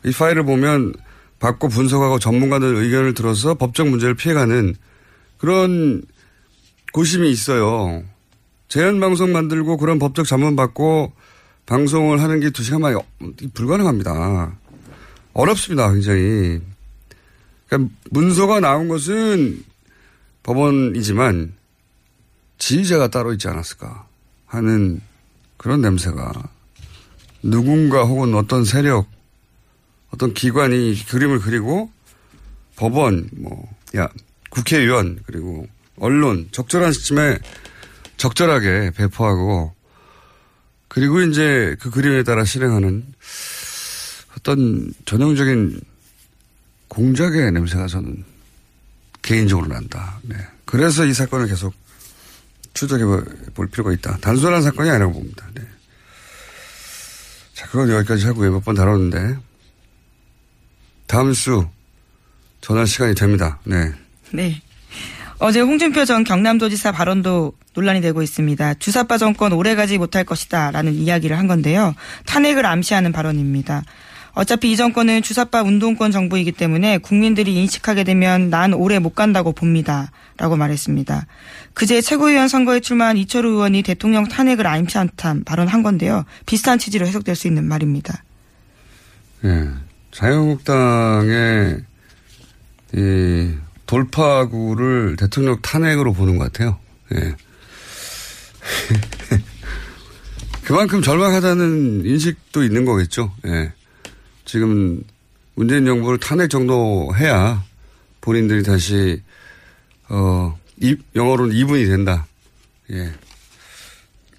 이 0.04 0.10
파일을 0.10 0.44
보면 0.44 0.94
받고 1.38 1.68
분석하고 1.68 2.18
전문가들 2.18 2.74
의견을 2.74 3.14
들어서 3.14 3.54
법적 3.54 3.88
문제를 3.88 4.14
피해가는 4.14 4.74
그런 5.38 6.02
고심이 6.92 7.30
있어요. 7.30 8.02
재연 8.68 8.98
방송 8.98 9.32
만들고 9.32 9.76
그런 9.76 9.98
법적 9.98 10.26
자문 10.26 10.56
받고 10.56 11.12
방송을 11.66 12.20
하는 12.20 12.40
게 12.40 12.50
두 12.50 12.62
시간 12.62 12.80
만에 12.80 12.96
불가능합니다. 13.54 14.56
어렵습니다, 15.32 15.92
굉장히. 15.92 16.60
그러니까 17.66 17.94
문서가 18.10 18.60
나온 18.60 18.88
것은 18.88 19.64
법원이지만 20.42 21.54
지휘자가 22.58 23.08
따로 23.08 23.32
있지 23.32 23.48
않았을까 23.48 24.06
하는 24.46 25.00
그런 25.56 25.80
냄새가 25.80 26.32
누군가 27.42 28.04
혹은 28.04 28.34
어떤 28.34 28.64
세력, 28.64 29.06
어떤 30.10 30.32
기관이 30.34 30.94
그림을 31.08 31.40
그리고 31.40 31.90
법원, 32.76 33.28
뭐, 33.32 33.68
야, 33.96 34.08
국회의원, 34.50 35.20
그리고 35.26 35.66
언론, 35.98 36.48
적절한 36.52 36.92
시점에 36.92 37.38
적절하게 38.16 38.92
배포하고 38.92 39.73
그리고 40.94 41.20
이제 41.22 41.74
그 41.80 41.90
그림에 41.90 42.22
따라 42.22 42.44
실행하는 42.44 43.04
어떤 44.38 44.94
전형적인 45.04 45.80
공작의 46.86 47.50
냄새가 47.50 47.88
저는 47.88 48.24
개인적으로 49.20 49.66
난다. 49.66 50.20
네. 50.22 50.36
그래서 50.64 51.04
이 51.04 51.12
사건을 51.12 51.48
계속 51.48 51.74
추적해 52.74 53.02
볼 53.54 53.68
필요가 53.68 53.92
있다. 53.92 54.18
단순한 54.18 54.62
사건이 54.62 54.88
아니라고 54.88 55.14
봅니다. 55.14 55.44
네. 55.54 55.62
자, 57.54 57.66
그건 57.66 57.90
여기까지 57.90 58.26
하고요. 58.26 58.52
몇번 58.52 58.76
다뤘는데. 58.76 59.36
다음 61.08 61.32
수 61.32 61.68
전할 62.60 62.86
시간이 62.86 63.16
됩니다. 63.16 63.58
네. 63.64 63.92
네. 64.30 64.62
어제 65.38 65.60
홍준표 65.60 66.04
전 66.04 66.24
경남도지사 66.24 66.92
발언도 66.92 67.54
논란이 67.74 68.00
되고 68.00 68.22
있습니다. 68.22 68.74
주사파 68.74 69.18
정권 69.18 69.52
오래가지 69.52 69.98
못할 69.98 70.24
것이다 70.24 70.70
라는 70.70 70.94
이야기를 70.94 71.38
한 71.38 71.46
건데요. 71.46 71.94
탄핵을 72.26 72.66
암시하는 72.66 73.12
발언입니다. 73.12 73.82
어차피 74.34 74.72
이 74.72 74.76
정권은 74.76 75.22
주사파 75.22 75.62
운동권 75.62 76.10
정부이기 76.10 76.52
때문에 76.52 76.98
국민들이 76.98 77.54
인식하게 77.54 78.02
되면 78.02 78.50
난 78.50 78.74
오래 78.74 78.98
못 78.98 79.14
간다고 79.14 79.52
봅니다. 79.52 80.10
라고 80.36 80.56
말했습니다. 80.56 81.26
그제 81.72 82.00
최고위원 82.00 82.48
선거에 82.48 82.80
출마한 82.80 83.16
이철우 83.16 83.48
의원이 83.48 83.82
대통령 83.82 84.26
탄핵을 84.26 84.66
암시한 84.66 85.10
발언한 85.44 85.84
건데요. 85.84 86.24
비슷한 86.46 86.80
취지로 86.80 87.06
해석될 87.06 87.36
수 87.36 87.46
있는 87.46 87.64
말입니다. 87.64 88.24
예. 89.44 89.68
자유한국당의 90.10 91.80
이 92.94 93.54
돌파구를 93.94 95.14
대통령 95.16 95.60
탄핵으로 95.62 96.12
보는 96.12 96.36
것 96.36 96.52
같아요. 96.52 96.80
예. 97.14 97.36
그만큼 100.64 101.00
절박하다는 101.00 102.04
인식도 102.04 102.64
있는 102.64 102.84
거겠죠. 102.84 103.32
예. 103.46 103.72
지금 104.44 105.00
문재인 105.54 105.84
정부를 105.84 106.18
탄핵 106.18 106.50
정도 106.50 107.14
해야 107.16 107.62
본인들이 108.20 108.64
다시 108.64 109.22
어 110.08 110.58
이, 110.80 110.96
영어로는 111.14 111.54
이분이 111.54 111.86
된다. 111.86 112.26
예. 112.90 113.12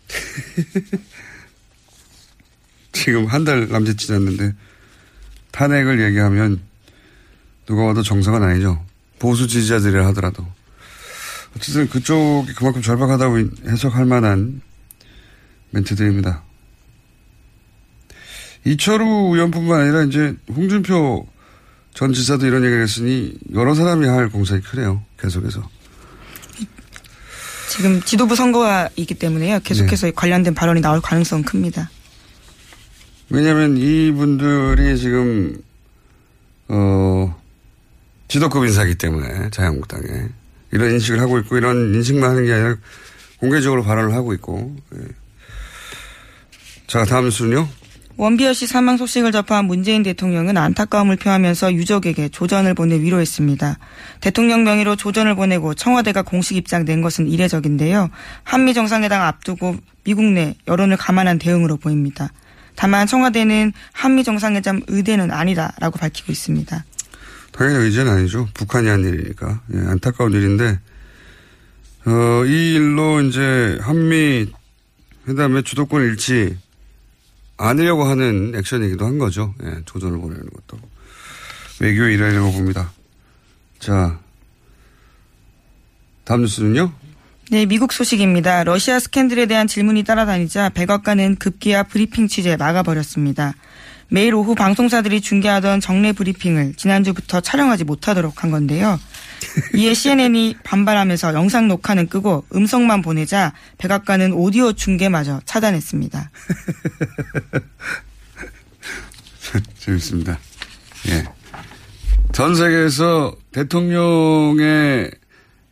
지금 2.92 3.26
한 3.28 3.46
달 3.46 3.70
남짓 3.70 3.98
지났는데 3.98 4.54
탄핵을 5.52 6.02
얘기하면 6.08 6.60
누가 7.66 7.86
봐도 7.86 8.04
정상은 8.04 8.44
아니죠. 8.44 8.84
보수 9.26 9.48
지지자들이라 9.48 10.06
하더라도. 10.08 10.46
어쨌든 11.58 11.90
그쪽이 11.90 12.54
그만큼 12.54 12.84
절박하다고 12.84 13.40
해석할 13.66 14.06
만한 14.06 14.62
멘트들입니다. 15.72 16.44
이철우 18.66 19.34
의원뿐만 19.34 19.82
아니라 19.82 20.04
이제 20.04 20.36
홍준표 20.56 21.28
전 21.96 22.14
지사도 22.14 22.46
이런 22.46 22.64
얘기를 22.64 22.84
했으니 22.84 23.34
여러 23.54 23.74
사람이 23.74 24.06
할 24.06 24.30
공산이 24.30 24.62
크네요. 24.62 25.04
계속해서. 25.20 25.68
지금 27.70 28.02
지도부 28.04 28.36
선거가 28.36 28.90
있기 28.96 29.16
때문에요. 29.16 29.60
계속해서 29.64 30.08
네. 30.08 30.12
관련된 30.14 30.54
발언이 30.54 30.82
나올 30.82 31.02
가능성은 31.02 31.46
큽니다. 31.46 31.90
왜냐하면 33.30 33.76
이분들이 33.78 34.98
지금 35.00 35.58
어 36.68 37.36
지도급 38.28 38.66
인사기 38.66 38.96
때문에 38.96 39.50
자유한국당에 39.52 40.30
이런 40.72 40.92
인식을 40.92 41.20
하고 41.20 41.40
있고 41.40 41.58
이런 41.58 41.94
인식만 41.94 42.30
하는 42.30 42.46
게 42.46 42.54
아니라 42.54 42.76
공개적으로 43.40 43.84
발언을 43.84 44.14
하고 44.14 44.34
있고 44.34 44.76
예. 44.96 45.00
자 46.88 47.04
다음 47.06 47.30
순요 47.30 47.68
원비어 48.18 48.54
씨 48.54 48.66
사망 48.66 48.96
소식을 48.96 49.34
접한 49.34 49.66
문재인 49.66 50.02
대통령은 50.02 50.56
안타까움을 50.56 51.18
표하면서 51.18 51.74
유족에게 51.74 52.30
조전을 52.30 52.74
보내 52.74 53.00
위로했습니다. 53.02 53.78
대통령 54.22 54.64
명의로 54.64 54.96
조전을 54.96 55.36
보내고 55.36 55.74
청와대가 55.74 56.22
공식 56.22 56.56
입장 56.56 56.86
낸 56.86 57.02
것은 57.02 57.28
이례적인데요. 57.28 58.10
한미 58.44 58.74
정상회담 58.74 59.22
앞두고 59.22 59.76
미국 60.06 60.24
내 60.24 60.56
여론을 60.66 60.96
감안한 60.96 61.40
대응으로 61.40 61.76
보입니다. 61.76 62.32
다만 62.76 63.06
청와대는 63.06 63.74
한미 63.92 64.24
정상회담 64.24 64.84
의대는 64.88 65.32
아니다라고 65.32 65.98
밝히고 66.00 66.32
있습니다. 66.32 66.86
당연히 67.56 67.86
의제는 67.86 68.12
아니죠. 68.12 68.50
북한이 68.54 68.90
한 68.90 69.04
일이니까. 69.06 69.62
예, 69.74 69.78
안타까운 69.88 70.34
일인데, 70.34 70.78
어, 72.06 72.46
이 72.46 72.74
일로 72.76 73.22
이제 73.22 73.78
한미 73.82 74.52
회담의 75.28 75.64
주도권 75.64 76.04
잃지 76.04 76.58
않으려고 77.58 78.04
하는 78.04 78.54
액션이기도 78.56 79.06
한 79.06 79.18
거죠. 79.18 79.56
예, 79.64 79.82
조전을 79.86 80.20
보내는 80.20 80.44
것도. 80.44 80.78
외교의 81.80 82.16
일환이라고 82.16 82.52
봅니다. 82.52 82.92
자, 83.80 84.20
다음 86.26 86.42
뉴스는요? 86.42 86.92
네, 87.52 87.66
미국 87.66 87.94
소식입니다. 87.94 88.64
러시아 88.66 89.00
스캔들에 89.00 89.46
대한 89.46 89.68
질문이 89.68 90.04
따라다니자 90.04 90.70
백악관은 90.70 91.36
급기야 91.38 91.84
브리핑 91.84 92.28
취재 92.28 92.58
막아버렸습니다. 92.58 93.54
매일 94.16 94.34
오후 94.34 94.56
방송사들이 94.56 95.20
중계하던 95.20 95.82
정례 95.82 96.14
브리핑을 96.14 96.76
지난주부터 96.76 97.42
촬영하지 97.42 97.84
못하도록 97.84 98.46
한 98.46 98.50
건데요. 98.50 98.98
이에 99.76 99.94
CNN이 99.94 100.56
반발하면서 100.64 101.34
영상 101.34 101.68
녹화는 101.68 102.08
끄고 102.08 102.46
음성만 102.56 103.02
보내자 103.02 103.52
백악관은 103.78 104.32
오디오 104.32 104.72
중계마저 104.72 105.42
차단했습니다. 105.44 106.32
재밌습니다. 109.80 110.40
예. 111.10 111.26
전 112.32 112.56
세계에서 112.56 113.36
대통령의 113.52 115.12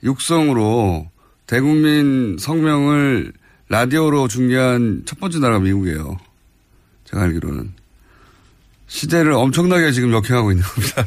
육성으로 0.04 1.10
대국민 1.48 2.36
성명을 2.38 3.32
라디오로 3.70 4.28
중계한 4.28 5.04
첫 5.06 5.22
번째 5.22 5.40
나라가 5.40 5.62
미국이에요. 5.62 6.18
제가 7.06 7.24
알기로는. 7.24 7.83
시대를 8.94 9.34
엄청나게 9.34 9.92
지금 9.92 10.14
역행하고 10.14 10.52
있는 10.52 10.64
겁니다. 10.64 11.06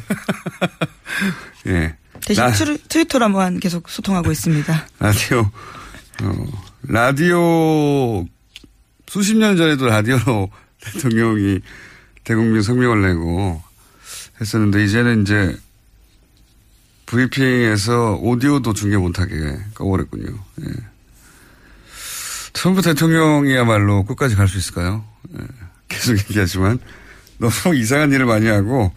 예. 1.69 1.97
대신 2.21 2.43
라, 2.43 2.53
트위터로만 2.89 3.61
계속 3.61 3.89
소통하고 3.89 4.33
있습니다. 4.33 4.87
라디오, 4.99 5.39
어, 6.23 6.47
라디오, 6.83 8.27
수십 9.07 9.37
년 9.37 9.57
전에도 9.57 9.87
라디오로 9.87 10.51
대통령이 10.83 11.61
대국민 12.25 12.61
성명을 12.61 13.03
내고 13.03 13.63
했었는데, 14.41 14.85
이제는 14.85 15.23
이제 15.23 15.57
브리핑에서 17.07 18.19
오디오도 18.21 18.73
중계 18.73 18.97
못하게 18.97 19.61
꺼버렸군요. 19.75 20.37
예. 20.63 20.73
트럼프 22.53 22.83
대통령이야말로 22.83 24.05
끝까지 24.05 24.35
갈 24.35 24.49
수 24.49 24.59
있을까요? 24.59 25.05
예. 25.39 25.45
계속 25.87 26.19
얘기하지만 26.29 26.81
너무 27.39 27.75
이상한 27.77 28.13
일을 28.13 28.27
많이 28.27 28.47
하고, 28.47 28.93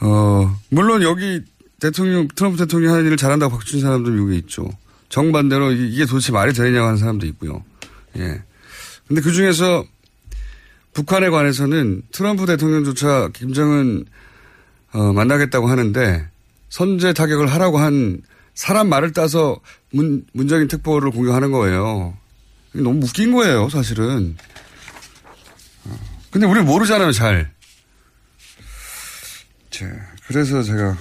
어, 0.00 0.56
물론 0.70 1.02
여기 1.02 1.42
대통령, 1.80 2.28
트럼프 2.34 2.58
대통령이 2.58 2.92
하는 2.92 3.06
일을 3.06 3.16
잘한다고 3.16 3.52
박수친 3.52 3.80
사람도 3.80 4.10
미국에 4.10 4.36
있죠. 4.36 4.68
정반대로 5.08 5.72
이게 5.72 6.06
도대체 6.06 6.32
말이 6.32 6.52
되느냐고 6.52 6.86
하는 6.86 6.98
사람도 6.98 7.26
있고요. 7.26 7.64
예. 8.16 8.42
근데 9.06 9.22
그 9.22 9.32
중에서 9.32 9.84
북한에 10.92 11.30
관해서는 11.30 12.02
트럼프 12.12 12.46
대통령조차 12.46 13.30
김정은 13.32 14.04
어, 14.92 15.12
만나겠다고 15.12 15.68
하는데 15.68 16.28
선제 16.68 17.12
타격을 17.12 17.46
하라고 17.46 17.78
한 17.78 18.20
사람 18.54 18.88
말을 18.88 19.12
따서 19.12 19.60
문, 19.92 20.24
문재인 20.32 20.66
특보를 20.68 21.10
공격하는 21.10 21.52
거예요. 21.52 22.16
너무 22.72 23.04
웃긴 23.04 23.32
거예요, 23.32 23.68
사실은. 23.68 24.36
어, 26.28 26.30
근데 26.30 26.46
우리는 26.46 26.66
모르잖아요, 26.66 27.12
잘. 27.12 27.50
자, 29.70 29.86
그래서 30.26 30.62
제가 30.62 30.98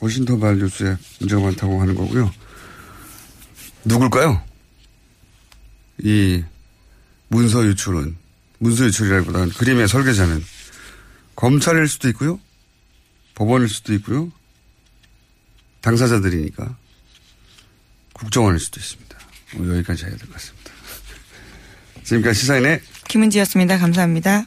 워싱턴 0.00 0.40
발 0.40 0.58
뉴스에 0.58 0.96
문제가 1.20 1.40
많다고 1.42 1.80
하는 1.80 1.94
거고요. 1.94 2.32
누굴까요? 3.84 4.42
이 6.02 6.42
문서 7.28 7.64
유출은 7.64 8.16
문서 8.58 8.84
유출이라기보다는 8.84 9.50
그림의 9.50 9.88
설계자는 9.88 10.44
검찰일 11.34 11.88
수도 11.88 12.08
있고요. 12.10 12.40
법원일 13.34 13.68
수도 13.68 13.92
있고요. 13.94 14.30
당사자들이니까 15.82 16.76
국정원일 18.14 18.58
수도 18.60 18.80
있습니다. 18.80 19.18
뭐 19.56 19.68
여기까지 19.76 20.04
해야 20.04 20.16
될 20.16 20.26
것 20.26 20.32
같습니다. 20.34 20.70
지금까지 22.04 22.40
시사인의 22.40 22.80
김은지였습니다. 23.08 23.78
감사합니다. 23.78 24.46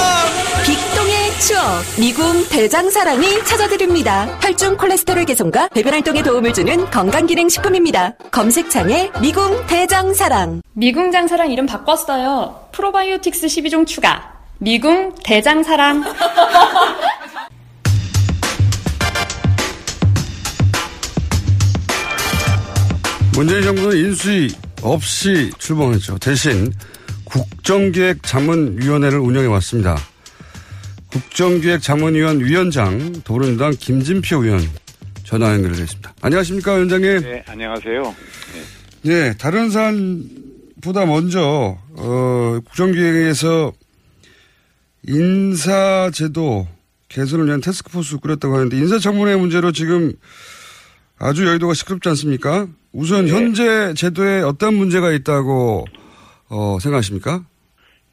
추억 1.47 1.59
미궁 1.99 2.47
대장사랑이 2.49 3.43
찾아드립니다. 3.45 4.25
혈중 4.41 4.77
콜레스테롤 4.77 5.25
개선과 5.25 5.69
배변 5.69 5.93
활동에 5.93 6.21
도움을 6.21 6.53
주는 6.53 6.87
건강기능식품입니다. 6.91 8.13
검색창에 8.29 9.09
미궁 9.21 9.65
대장사랑 9.65 10.61
미궁 10.73 11.11
장사랑 11.11 11.51
이름 11.51 11.65
바꿨어요. 11.65 12.67
프로바이오틱스 12.73 13.47
12종 13.47 13.87
추가. 13.87 14.39
미궁 14.59 15.15
대장사랑 15.23 16.03
문재인 23.33 23.63
정부는 23.63 23.97
인수위 23.97 24.53
없이 24.83 25.49
출범했죠. 25.57 26.19
대신 26.19 26.71
국정기획 27.23 28.21
자문위원회를 28.21 29.17
운영해 29.17 29.47
왔습니다. 29.47 29.97
국정기획자문위원 31.11 32.39
위원장 32.39 33.13
더불어민주당 33.23 33.71
김진표 33.71 34.43
의원 34.43 34.61
전화 35.23 35.53
연결되어 35.53 35.83
있습니다. 35.83 36.13
안녕하십니까 36.21 36.73
위원장님. 36.73 37.21
네, 37.21 37.43
안녕하세요. 37.47 38.15
네, 39.03 39.09
네 39.09 39.37
다른 39.37 39.69
사안보다 39.69 41.05
먼저 41.05 41.77
어, 41.95 42.59
국정기획에서 42.65 43.73
인사제도 45.07 46.67
개선을 47.09 47.47
위한 47.47 47.61
테스크포스 47.61 48.17
꾸렸다고 48.17 48.55
하는데 48.55 48.77
인사청문회 48.77 49.35
문제로 49.35 49.71
지금 49.71 50.13
아주 51.17 51.45
여의도가 51.45 51.73
시끄럽지 51.73 52.07
않습니까? 52.09 52.67
우선 52.93 53.25
네. 53.25 53.31
현재 53.31 53.93
제도에 53.95 54.41
어떤 54.41 54.75
문제가 54.75 55.11
있다고 55.11 55.85
어, 56.49 56.77
생각하십니까? 56.81 57.45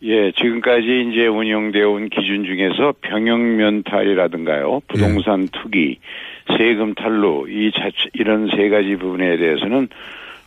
예, 0.02 0.30
지금까지 0.32 1.08
이제 1.10 1.26
운영되어 1.26 1.90
온 1.90 2.08
기준 2.08 2.44
중에서 2.44 2.94
병역 3.00 3.40
면탈이라든가요, 3.40 4.80
부동산 4.86 5.48
투기, 5.48 5.98
세금 6.56 6.94
탈루, 6.94 7.46
이 7.48 7.72
자체, 7.72 8.08
이런 8.14 8.48
세 8.54 8.68
가지 8.68 8.94
부분에 8.96 9.36
대해서는 9.36 9.88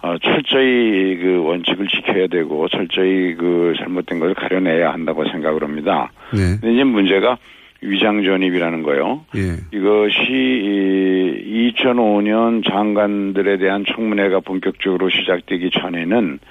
어, 0.03 0.17
철저히 0.17 1.17
그 1.17 1.43
원칙을 1.43 1.87
지켜야 1.87 2.27
되고 2.27 2.67
철저히 2.69 3.35
그 3.35 3.73
잘못된 3.77 4.19
걸 4.19 4.33
가려내야 4.33 4.93
한다고 4.93 5.25
생각을 5.25 5.61
합니다. 5.61 6.11
네. 6.33 6.57
근데 6.59 6.73
이제 6.73 6.83
문제가 6.83 7.37
위장 7.81 8.23
전입이라는 8.23 8.83
거요. 8.83 9.25
예. 9.35 9.57
이것이 9.77 11.75
2005년 11.77 12.67
장관들에 12.67 13.57
대한 13.57 13.83
청문회가 13.85 14.39
본격적으로 14.39 15.09
시작되기 15.09 15.71
전에는 15.71 16.39
아, 16.41 16.47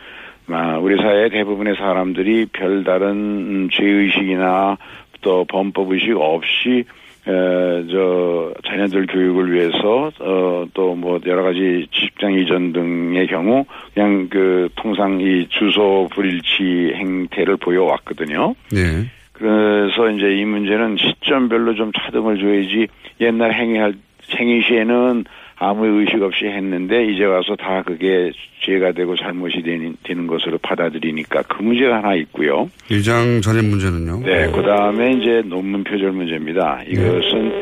우리 0.81 0.97
사회 0.97 1.29
대부분의 1.29 1.77
사람들이 1.77 2.47
별다른 2.53 3.69
죄의식이나 3.73 4.77
또 5.21 5.45
범법의식 5.45 6.17
없이 6.17 6.85
에, 7.29 7.87
저 7.91 8.55
자녀들 8.67 9.07
교육을 9.07 9.53
위해서 9.53 10.11
어, 10.21 10.65
또 10.73 10.95
뭐 10.95 11.19
여러 11.27 11.43
가지 11.43 11.87
직장 11.93 12.33
이전 12.35 12.73
등의 12.73 13.27
경우 13.27 13.65
그냥 13.95 14.29
그 14.31 14.69
통상 14.77 15.21
이 15.21 15.47
주소 15.49 16.09
불일치 16.13 16.93
행태를 16.95 17.57
보여왔거든요. 17.57 18.55
네. 18.73 19.07
그래서 19.33 20.11
이제 20.11 20.37
이 20.37 20.45
문제는 20.45 20.97
시점별로 20.99 21.75
좀 21.75 21.91
차등을 21.93 22.39
줘야지 22.39 22.89
옛날 23.21 23.55
행위할 23.55 23.95
행위 24.39 24.63
시에는 24.63 25.25
아무 25.63 25.87
의식 25.87 26.23
없이 26.23 26.47
했는데 26.47 27.05
이제 27.13 27.25
와서 27.25 27.55
다 27.55 27.83
그게 27.87 28.33
죄가 28.65 28.93
되고 28.93 29.15
잘못이 29.15 29.63
되는, 29.63 29.95
되는 30.03 30.27
것으로 30.27 30.57
받아들이니까 30.59 31.43
그 31.43 31.63
문제가 31.63 31.97
하나 31.97 32.15
있고요. 32.15 32.71
위장 32.91 33.43
전입 33.43 33.67
문제는요? 33.67 34.21
네, 34.25 34.51
그 34.51 34.63
다음에 34.63 35.13
이제 35.13 35.43
논문 35.45 35.85
표절 35.85 36.13
문제입니다. 36.13 36.81
이것은 36.89 37.53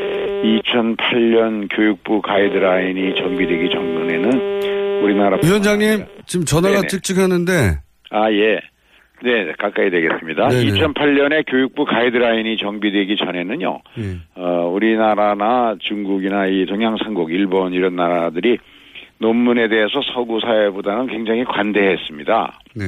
2008년 0.45 1.69
교육부 1.75 2.23
가이드라인이 2.23 3.17
정비되기 3.17 3.69
전에는 3.69 5.03
우리나라 5.03 5.37
위원장님 5.43 6.05
지금 6.27 6.45
전화가 6.47 6.77
네네. 6.77 6.87
찍찍하는데 6.87 7.53
아 8.11 8.31
예. 8.31 8.61
네, 9.23 9.53
가까이 9.59 9.91
되겠습니다. 9.91 10.49
네네. 10.49 10.71
2008년에 10.71 11.45
교육부 11.47 11.85
가이드라인이 11.85 12.57
정비되기 12.57 13.17
전에는요. 13.17 13.81
예. 13.99 14.17
어, 14.41 14.71
우리나라나 14.73 15.77
중국이나 15.81 16.47
이 16.47 16.67
동양삼국, 16.67 17.33
일본 17.33 17.73
이런 17.73 17.97
나라들이 17.97 18.59
논문에 19.19 19.69
대해서 19.69 20.01
서구 20.15 20.41
사회보다는 20.41 21.09
굉장히 21.09 21.45
관대했습니다. 21.45 22.61
네. 22.77 22.85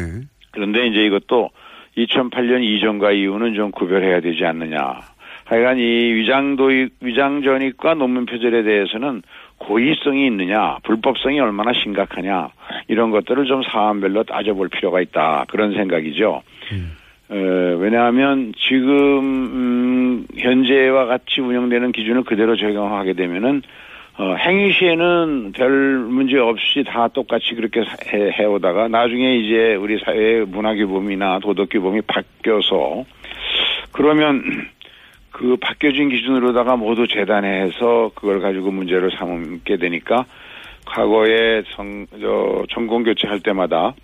그런데 0.52 0.86
이제 0.86 1.04
이것도 1.04 1.50
2008년 1.96 2.62
이전과 2.62 3.12
이후는 3.12 3.54
좀 3.54 3.70
구별해야 3.72 4.20
되지 4.20 4.44
않느냐. 4.44 5.00
하여간 5.44 5.78
이 5.78 5.82
위장도 5.82 6.70
위장전입과 7.00 7.94
논문 7.94 8.24
표절에 8.26 8.62
대해서는 8.62 9.22
고의성이 9.60 10.26
있느냐, 10.26 10.78
불법성이 10.82 11.38
얼마나 11.38 11.72
심각하냐 11.72 12.48
이런 12.88 13.10
것들을 13.10 13.44
좀 13.44 13.62
사안별로 13.62 14.24
따져볼 14.24 14.68
필요가 14.68 15.00
있다 15.00 15.44
그런 15.48 15.72
생각이죠. 15.74 16.42
어, 17.28 17.34
왜냐하면 17.78 18.52
지금 18.58 19.20
음, 19.22 20.26
현재와 20.36 21.06
같이 21.06 21.40
운영되는 21.40 21.92
기준을 21.92 22.24
그대로 22.24 22.56
적용하게 22.56 23.12
되면은 23.12 23.62
어, 24.18 24.34
행위 24.34 24.72
시에는 24.72 25.52
별 25.52 25.70
문제 25.70 26.38
없이 26.38 26.82
다 26.84 27.08
똑같이 27.08 27.54
그렇게 27.54 27.80
해, 27.80 28.30
해오다가 28.38 28.88
나중에 28.88 29.36
이제 29.36 29.76
우리 29.76 29.98
사회의 29.98 30.44
문화 30.44 30.74
규범이나 30.74 31.38
도덕 31.38 31.68
규범이 31.70 32.02
바뀌어서 32.02 33.04
그러면 33.92 34.42
그 35.30 35.56
바뀌어진 35.56 36.08
기준으로다가 36.08 36.76
모두 36.76 37.06
재단해서 37.06 38.10
그걸 38.14 38.40
가지고 38.40 38.70
문제를 38.70 39.10
삼게 39.12 39.76
되니까 39.76 40.24
과거에 40.86 41.62
성, 41.68 42.06
저, 42.20 42.64
전공 42.70 43.04
교체할 43.04 43.40
때마다 43.40 43.94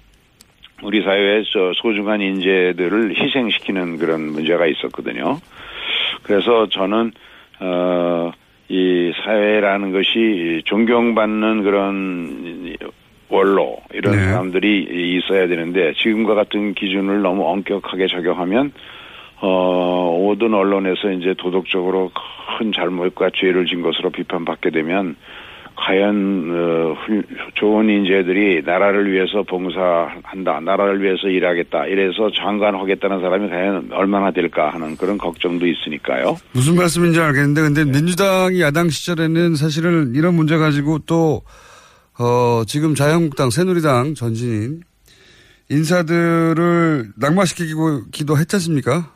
우리 0.83 1.03
사회의 1.03 1.45
저 1.53 1.73
소중한 1.75 2.21
인재들을 2.21 3.17
희생시키는 3.17 3.99
그런 3.99 4.33
문제가 4.33 4.67
있었거든요. 4.67 5.41
그래서 6.23 6.69
저는 6.69 7.13
어, 7.61 8.33
이 8.69 9.13
사회라는 9.25 9.93
것이 9.93 10.63
존경받는 10.65 11.63
그런 11.63 12.77
원로 13.29 13.79
이런 13.93 14.17
네. 14.17 14.25
사람들이 14.25 15.19
있어야 15.19 15.49
되는데 15.49 15.93
지금과 15.95 16.35
같은 16.35 16.75
기준을 16.75 17.23
너무 17.23 17.49
엄격하게 17.49 18.07
적용하면 18.07 18.73
어, 19.41 20.17
모든 20.19 20.55
언론에서 20.55 21.11
이제 21.13 21.35
도덕적으로 21.39 22.11
큰 22.59 22.73
잘못과 22.73 23.31
죄를 23.35 23.67
진 23.67 23.83
것으로 23.83 24.11
비판받게 24.11 24.71
되면 24.71 25.15
과연 25.77 26.51
어, 26.51 26.95
훌- 27.05 27.27
좋은 27.55 27.91
인재들이 27.91 28.63
나라를 28.65 29.13
위해서 29.13 29.43
봉사한다, 29.43 30.61
나라를 30.61 31.03
위해서 31.03 31.29
일하겠다, 31.29 31.85
이래서 31.87 32.31
장관하겠다는 32.35 33.21
사람이 33.21 33.49
과연 33.51 33.89
얼마나 33.93 34.31
될까 34.31 34.71
하는 34.71 34.97
그런 34.97 35.19
걱정도 35.19 35.67
있으니까요. 35.67 36.39
무슨 36.53 36.77
말씀인지 36.77 37.21
알겠는데 37.21 37.61
근데 37.61 37.85
민주당이 37.85 38.61
야당 38.63 38.89
시절에는 38.89 39.55
사실은 39.57 40.15
이런 40.15 40.35
문제 40.35 40.57
가지고 40.57 40.99
또 41.01 41.43
어, 42.19 42.63
지금 42.67 42.95
자유한국당 42.95 43.51
새누리당 43.51 44.15
전신인 44.15 44.81
인사들을 45.69 47.13
낙마시키기도 47.17 48.39
했지 48.39 48.57
않습니까? 48.57 49.11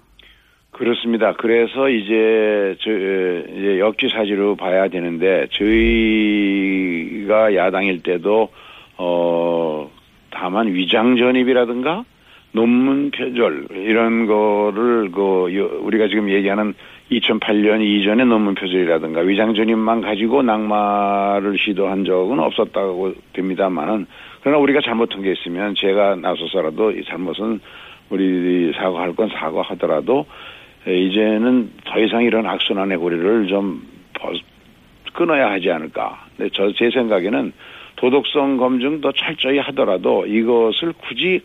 그렇습니다. 0.84 1.34
그래서 1.34 1.90
이제 1.90 2.74
저 2.80 2.90
이제 2.90 3.78
역지사지로 3.80 4.56
봐야 4.56 4.88
되는데 4.88 5.46
저희가 5.50 7.54
야당일 7.54 8.02
때도 8.02 8.48
어 8.96 9.90
다만 10.30 10.72
위장 10.72 11.16
전입이라든가 11.18 12.04
논문 12.52 13.10
표절 13.10 13.66
이런 13.72 14.24
거를 14.26 15.10
그 15.12 15.54
여- 15.54 15.80
우리가 15.82 16.08
지금 16.08 16.30
얘기하는 16.30 16.72
2008년 17.12 17.82
이전의 17.82 18.24
논문 18.24 18.54
표절이라든가 18.54 19.20
위장 19.20 19.52
전입만 19.54 20.00
가지고 20.00 20.40
낙마를 20.42 21.58
시도한 21.58 22.06
적은 22.06 22.40
없었다고 22.40 23.12
됩니다만은 23.34 24.06
그러나 24.40 24.56
우리가 24.58 24.80
잘못한 24.80 25.20
게 25.20 25.32
있으면 25.32 25.74
제가 25.74 26.16
나서서라도 26.16 26.92
이 26.92 27.04
잘못은 27.04 27.60
우리 28.08 28.72
사과할 28.74 29.14
건 29.14 29.28
사과하더라도 29.28 30.20
에, 30.20 30.24
이제는 30.86 31.70
더 31.84 31.98
이상 32.00 32.22
이런 32.22 32.46
악순환의 32.46 32.98
고리를 32.98 33.46
좀 33.48 33.82
벗- 34.14 34.34
끊어야 35.12 35.50
하지 35.50 35.70
않을까. 35.70 36.24
근데 36.36 36.50
저 36.54 36.72
제 36.72 36.90
생각에는 36.90 37.52
도덕성 37.96 38.56
검증 38.56 39.00
더 39.00 39.12
철저히 39.12 39.58
하더라도 39.58 40.24
이것을 40.26 40.92
굳이 40.94 41.40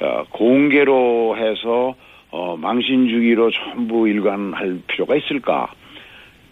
어, 0.00 0.24
공개로 0.30 1.36
해서 1.36 1.94
어, 2.30 2.56
망신 2.56 3.08
주기로 3.08 3.50
전부 3.50 4.08
일관할 4.08 4.78
필요가 4.88 5.14
있을까? 5.14 5.70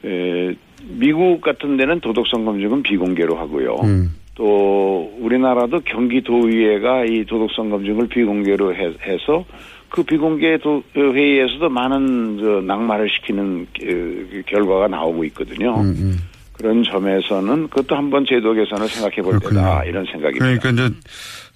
에, 0.04 0.54
미국 0.98 1.40
같은 1.40 1.76
데는 1.76 2.00
도덕성 2.00 2.44
검증은 2.44 2.82
비공개로 2.82 3.36
하고요. 3.36 3.76
또 4.36 5.12
우리나라도 5.18 5.80
경기도의회가 5.80 7.04
이 7.06 7.24
도덕성 7.24 7.70
검증을 7.70 8.08
비공개로 8.08 8.74
해, 8.74 8.92
서 9.26 9.44
그 9.90 10.02
비공개 10.02 10.58
도, 10.58 10.82
회의에서도 10.96 11.68
많은 11.68 12.38
저 12.40 12.60
낙마를 12.66 13.08
시키는 13.10 13.66
그, 13.78 14.42
결과가 14.46 14.88
나오고 14.88 15.24
있거든요. 15.26 15.80
음, 15.80 16.18
그런 16.52 16.84
점에서는 16.84 17.68
그것도 17.68 17.96
한번 17.96 18.24
제도 18.26 18.54
개선을 18.54 18.88
생각해 18.88 19.16
볼 19.22 19.38
때다 19.40 19.84
이런 19.84 20.04
생각입니다. 20.06 20.44
그러니까 20.44 20.70
이제 20.70 20.94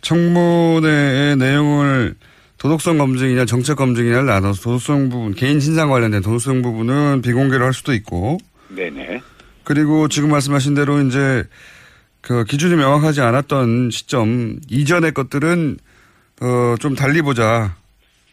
청문회의 0.00 1.36
내용을 1.36 2.14
도덕성 2.58 2.98
검증이냐 2.98 3.44
정책 3.44 3.76
검증이냐를 3.76 4.26
나눠서 4.26 4.62
도덕성 4.62 5.10
부분, 5.10 5.34
개인 5.34 5.60
신상 5.60 5.90
관련된 5.90 6.22
도덕성 6.22 6.62
부분은 6.62 7.22
비공개로 7.22 7.64
할 7.64 7.72
수도 7.72 7.92
있고 7.92 8.38
네네. 8.74 9.20
그리고 9.64 10.08
지금 10.08 10.30
말씀하신 10.30 10.74
대로 10.74 11.00
이제 11.02 11.44
그 12.20 12.44
기준이 12.44 12.74
명확하지 12.76 13.20
않았던 13.20 13.90
시점 13.90 14.56
이전의 14.70 15.12
것들은 15.12 15.76
어, 16.40 16.74
좀 16.80 16.94
달리 16.94 17.22
보자. 17.22 17.76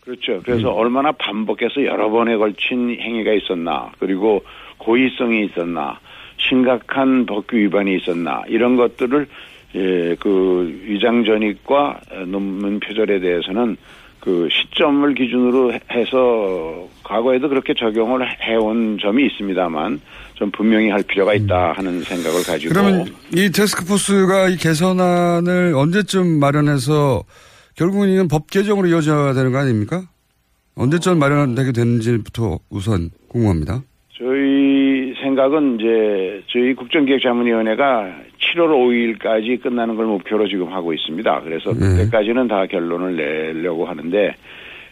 그렇죠. 0.04 0.42
그래서 0.44 0.70
얼마나 0.72 1.12
반복해서 1.12 1.86
여러 1.86 2.10
번에 2.10 2.36
걸친 2.38 2.98
행위가 3.00 3.34
있었나, 3.34 3.92
그리고 4.00 4.44
고의성이 4.78 5.46
있었나, 5.46 6.00
심각한 6.38 7.26
법규 7.26 7.56
위반이 7.56 7.98
있었나, 7.98 8.42
이런 8.48 8.76
것들을, 8.76 9.28
예, 9.76 10.16
그, 10.20 10.82
위장 10.86 11.24
전입과 11.24 12.00
논문 12.28 12.80
표절에 12.80 13.20
대해서는 13.20 13.78
그 14.20 14.48
시점을 14.52 15.14
기준으로 15.16 15.74
해- 15.74 15.80
해서 15.92 16.88
과거에도 17.04 17.50
그렇게 17.50 17.74
적용을 17.74 18.28
해온 18.42 18.98
점이 19.02 19.26
있습니다만 19.28 20.00
좀 20.36 20.52
분명히 20.52 20.90
할 20.90 21.02
필요가 21.04 21.34
있다 21.34 21.74
하는 21.74 22.02
생각을 22.02 22.44
가지고 22.44 22.74
그러면 22.74 23.06
이 23.36 23.50
테스크포스가 23.52 24.50
이 24.50 24.58
개선안을 24.58 25.74
언제쯤 25.76 26.40
마련해서 26.40 27.24
결국은 27.76 28.10
이건 28.10 28.28
법 28.28 28.50
개정으로 28.50 28.88
이어져야 28.88 29.34
되는 29.34 29.52
거 29.52 29.58
아닙니까? 29.60 30.04
언제쯤 30.76 31.20
마련되게 31.20 31.72
되는지부터 31.72 32.60
우선 32.70 33.10
궁금합니다. 33.28 33.82
저희 34.18 35.14
생각은 35.22 35.80
이제 35.80 36.44
저희 36.52 36.74
국정기획자문위원회가 36.76 38.16
7월 38.40 39.18
5일까지 39.20 39.62
끝나는 39.62 39.96
걸 39.96 40.06
목표로 40.06 40.48
지금 40.48 40.72
하고 40.72 40.94
있습니다. 40.94 41.42
그래서 41.42 41.74
네. 41.74 41.80
그때까지는 41.80 42.48
다 42.48 42.66
결론을 42.66 43.16
내려고 43.16 43.86
하는데 43.86 44.36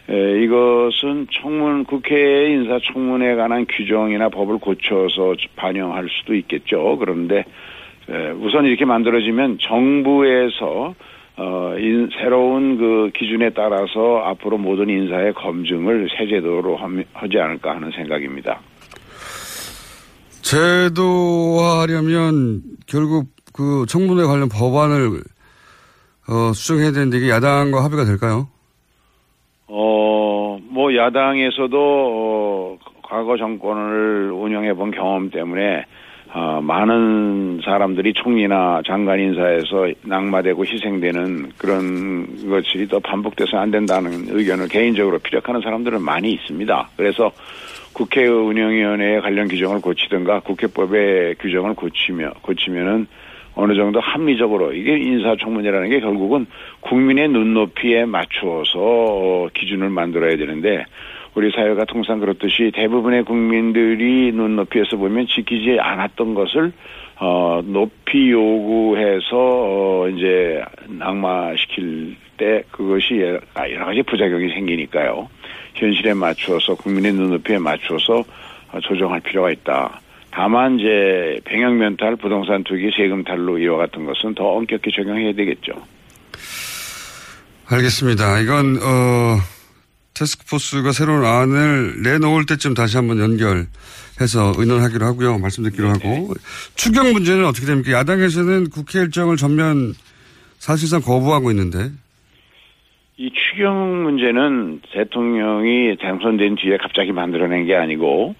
에, 0.08 0.42
이것은 0.42 1.28
청문 1.30 1.84
국회 1.84 2.50
인사청문회에 2.52 3.36
관한 3.36 3.66
규정이나 3.68 4.28
법을 4.28 4.58
고쳐서 4.58 5.34
반영할 5.56 6.08
수도 6.10 6.34
있겠죠. 6.34 6.96
그런데 6.98 7.44
에, 8.08 8.30
우선 8.30 8.64
이렇게 8.64 8.84
만들어지면 8.84 9.58
정부에서 9.60 10.94
어, 11.42 11.74
인, 11.78 12.10
새로운 12.20 12.76
그 12.76 13.10
기준에 13.18 13.48
따라서 13.50 14.18
앞으로 14.26 14.58
모든 14.58 14.90
인사의 14.90 15.32
검증을 15.32 16.10
새 16.18 16.26
제도로 16.26 16.76
함- 16.76 17.02
하지 17.14 17.38
않을까 17.38 17.76
하는 17.76 17.90
생각입니다. 17.92 18.60
제도화하려면 20.42 22.60
결국 22.86 23.28
그 23.54 23.86
청문회 23.88 24.24
관련 24.26 24.50
법안을 24.50 25.08
어, 26.28 26.52
수정해야 26.52 26.92
되는데 26.92 27.16
이게 27.16 27.30
야당과 27.30 27.84
합의가 27.84 28.04
될까요? 28.04 28.48
어, 29.66 30.58
뭐 30.68 30.94
야당에서도 30.94 31.78
어, 31.78 32.76
과거 33.02 33.38
정권을 33.38 34.30
운영해 34.32 34.74
본 34.74 34.90
경험 34.90 35.30
때문에 35.30 35.86
어, 36.32 36.60
많은 36.62 37.60
사람들이 37.64 38.12
총리나 38.12 38.82
장관 38.86 39.18
인사에서 39.18 39.88
낙마되고 40.02 40.64
희생되는 40.64 41.50
그런 41.58 42.48
것들이 42.48 42.86
더 42.86 43.00
반복돼서 43.00 43.58
안 43.58 43.72
된다는 43.72 44.26
의견을 44.28 44.68
개인적으로 44.68 45.18
피력하는 45.18 45.60
사람들은 45.60 46.00
많이 46.02 46.30
있습니다. 46.32 46.90
그래서 46.96 47.32
국회 47.92 48.26
운영위원회의 48.28 49.20
관련 49.20 49.48
규정을 49.48 49.80
고치든가 49.80 50.40
국회법의 50.40 51.34
규정을 51.40 51.74
고치며 51.74 52.34
고치면은 52.42 53.08
어느 53.56 53.74
정도 53.74 53.98
합리적으로 53.98 54.72
이게 54.72 54.96
인사청문회라는 54.96 55.90
게 55.90 55.98
결국은 55.98 56.46
국민의 56.80 57.28
눈높이에 57.28 58.04
맞추어서 58.04 58.78
어, 58.78 59.48
기준을 59.52 59.90
만들어야 59.90 60.36
되는데 60.36 60.84
우리 61.34 61.50
사회가 61.52 61.84
통상 61.84 62.18
그렇듯이 62.18 62.72
대부분의 62.74 63.24
국민들이 63.24 64.32
눈높이에서 64.32 64.96
보면 64.96 65.26
지키지 65.26 65.78
않았던 65.78 66.34
것을 66.34 66.72
어 67.20 67.60
높이 67.64 68.30
요구해서 68.30 69.26
어 69.32 70.08
이제 70.08 70.62
낙마시킬 70.88 72.16
때 72.36 72.62
그것이 72.70 73.18
여러 73.18 73.84
가지 73.84 74.02
부작용이 74.02 74.48
생기니까요. 74.54 75.28
현실에 75.74 76.14
맞추어서 76.14 76.74
국민의 76.74 77.12
눈높이에 77.12 77.58
맞추어서 77.58 78.24
어, 78.72 78.80
조정할 78.80 79.20
필요가 79.20 79.50
있다. 79.50 80.00
다만 80.32 80.78
이제 80.78 81.40
병역면탈, 81.44 82.16
부동산 82.16 82.62
투기, 82.64 82.90
세금 82.96 83.24
탈루 83.24 83.58
이와 83.60 83.78
같은 83.78 84.06
것은 84.06 84.34
더 84.34 84.44
엄격히 84.44 84.90
적용해야 84.92 85.32
되겠죠. 85.32 85.72
알겠습니다. 87.68 88.40
이건 88.40 88.76
어, 88.76 89.36
테스크포스가 90.20 90.92
새로운 90.92 91.24
안을 91.24 92.02
내놓을 92.02 92.44
때쯤 92.44 92.74
다시 92.74 92.98
한번 92.98 93.18
연결해서 93.20 94.52
의논하기로 94.58 95.06
하고요. 95.06 95.38
말씀드리기로 95.38 95.88
하고 95.88 96.34
추경 96.74 97.12
문제는 97.12 97.46
어떻게 97.46 97.66
됩니까? 97.66 97.92
야당에서는 97.92 98.68
국회 98.68 99.00
일정을 99.00 99.36
전면 99.36 99.94
사실상 100.58 101.00
거부하고 101.00 101.50
있는데 101.52 101.90
이 103.16 103.30
추경 103.32 104.02
문제는 104.02 104.82
대통령이 104.92 105.96
당선된 105.98 106.56
뒤에 106.56 106.76
갑자기 106.76 107.12
만들어낸 107.12 107.64
게 107.64 107.74
아니고 107.74 108.34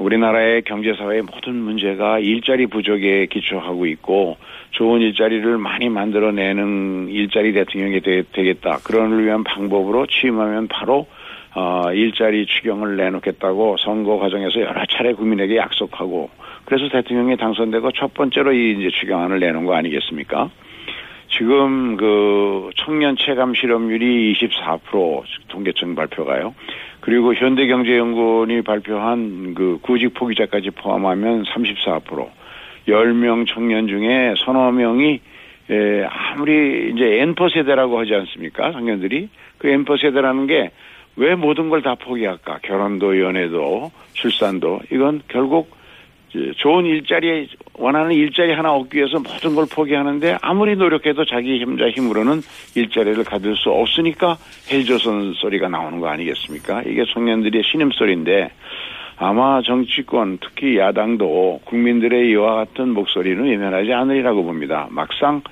우리나라의 0.00 0.62
경제사회의 0.62 1.22
모든 1.22 1.56
문제가 1.56 2.18
일자리 2.18 2.66
부족에 2.66 3.26
기초하고 3.26 3.86
있고 3.86 4.38
좋은 4.70 5.00
일자리를 5.02 5.58
많이 5.58 5.88
만들어내는 5.88 7.08
일자리 7.10 7.52
대통령이 7.52 8.00
되, 8.00 8.22
겠다 8.32 8.78
그런 8.82 9.22
위한 9.22 9.44
방법으로 9.44 10.06
취임하면 10.06 10.68
바로 10.68 11.06
어, 11.54 11.92
일자리 11.92 12.46
추경을 12.46 12.96
내놓겠다고 12.96 13.76
선거 13.78 14.18
과정에서 14.18 14.60
여러 14.60 14.84
차례 14.86 15.12
국민에게 15.12 15.56
약속하고 15.56 16.30
그래서 16.64 16.88
대통령이 16.88 17.36
당선되고 17.36 17.92
첫 17.92 18.14
번째로 18.14 18.52
이 18.52 18.78
이제 18.78 18.88
추경안을 19.00 19.40
내놓은 19.40 19.66
거 19.66 19.74
아니겠습니까? 19.74 20.48
지금 21.30 21.96
그 21.96 22.70
청년 22.76 23.16
체감 23.16 23.54
실업률이 23.54 24.34
24% 24.34 25.22
통계청 25.48 25.94
발표가요. 25.94 26.54
그리고 27.00 27.34
현대경제연구원이 27.34 28.62
발표한 28.62 29.54
그 29.54 29.78
구직 29.82 30.14
포기자까지 30.14 30.70
포함하면 30.70 31.44
34%. 31.44 32.28
10명 32.88 33.46
청년 33.46 33.86
중에 33.88 34.34
서너 34.44 34.72
명이 34.72 35.20
에, 35.70 36.04
아무리 36.04 36.90
이제 36.92 37.20
N퍼 37.22 37.48
세대라고 37.50 37.98
하지 38.00 38.14
않습니까? 38.14 38.72
청년들이. 38.72 39.28
그 39.58 39.68
N퍼 39.68 39.96
세대라는 39.98 40.46
게 40.46 40.70
왜 41.16 41.34
모든 41.34 41.68
걸 41.68 41.82
다 41.82 41.94
포기할까? 41.96 42.60
결혼도 42.62 43.20
연애도 43.20 43.90
출산도 44.14 44.80
이건 44.92 45.20
결국 45.28 45.70
좋은 46.58 46.86
일자리 46.86 47.48
원하는 47.74 48.12
일자리 48.12 48.52
하나 48.52 48.72
얻기 48.72 48.98
위해서 48.98 49.18
모든 49.18 49.54
걸 49.54 49.66
포기하는데 49.70 50.38
아무리 50.42 50.76
노력해도 50.76 51.24
자기 51.24 51.62
혼자 51.64 51.88
힘으로는 51.88 52.40
일자리를 52.76 53.22
가질 53.24 53.56
수 53.56 53.70
없으니까 53.70 54.36
헬조선 54.70 55.34
소리가 55.34 55.68
나오는 55.68 55.98
거 55.98 56.08
아니겠습니까? 56.08 56.82
이게 56.82 57.04
청년들의 57.04 57.62
신음소리인데 57.64 58.50
아마 59.16 59.60
정치권 59.62 60.38
특히 60.40 60.78
야당도 60.78 61.62
국민들의 61.64 62.30
이와 62.30 62.54
같은 62.54 62.90
목소리는 62.90 63.44
외면하지 63.44 63.92
않으리라고 63.92 64.44
봅니다. 64.44 64.86
막상 64.90 65.42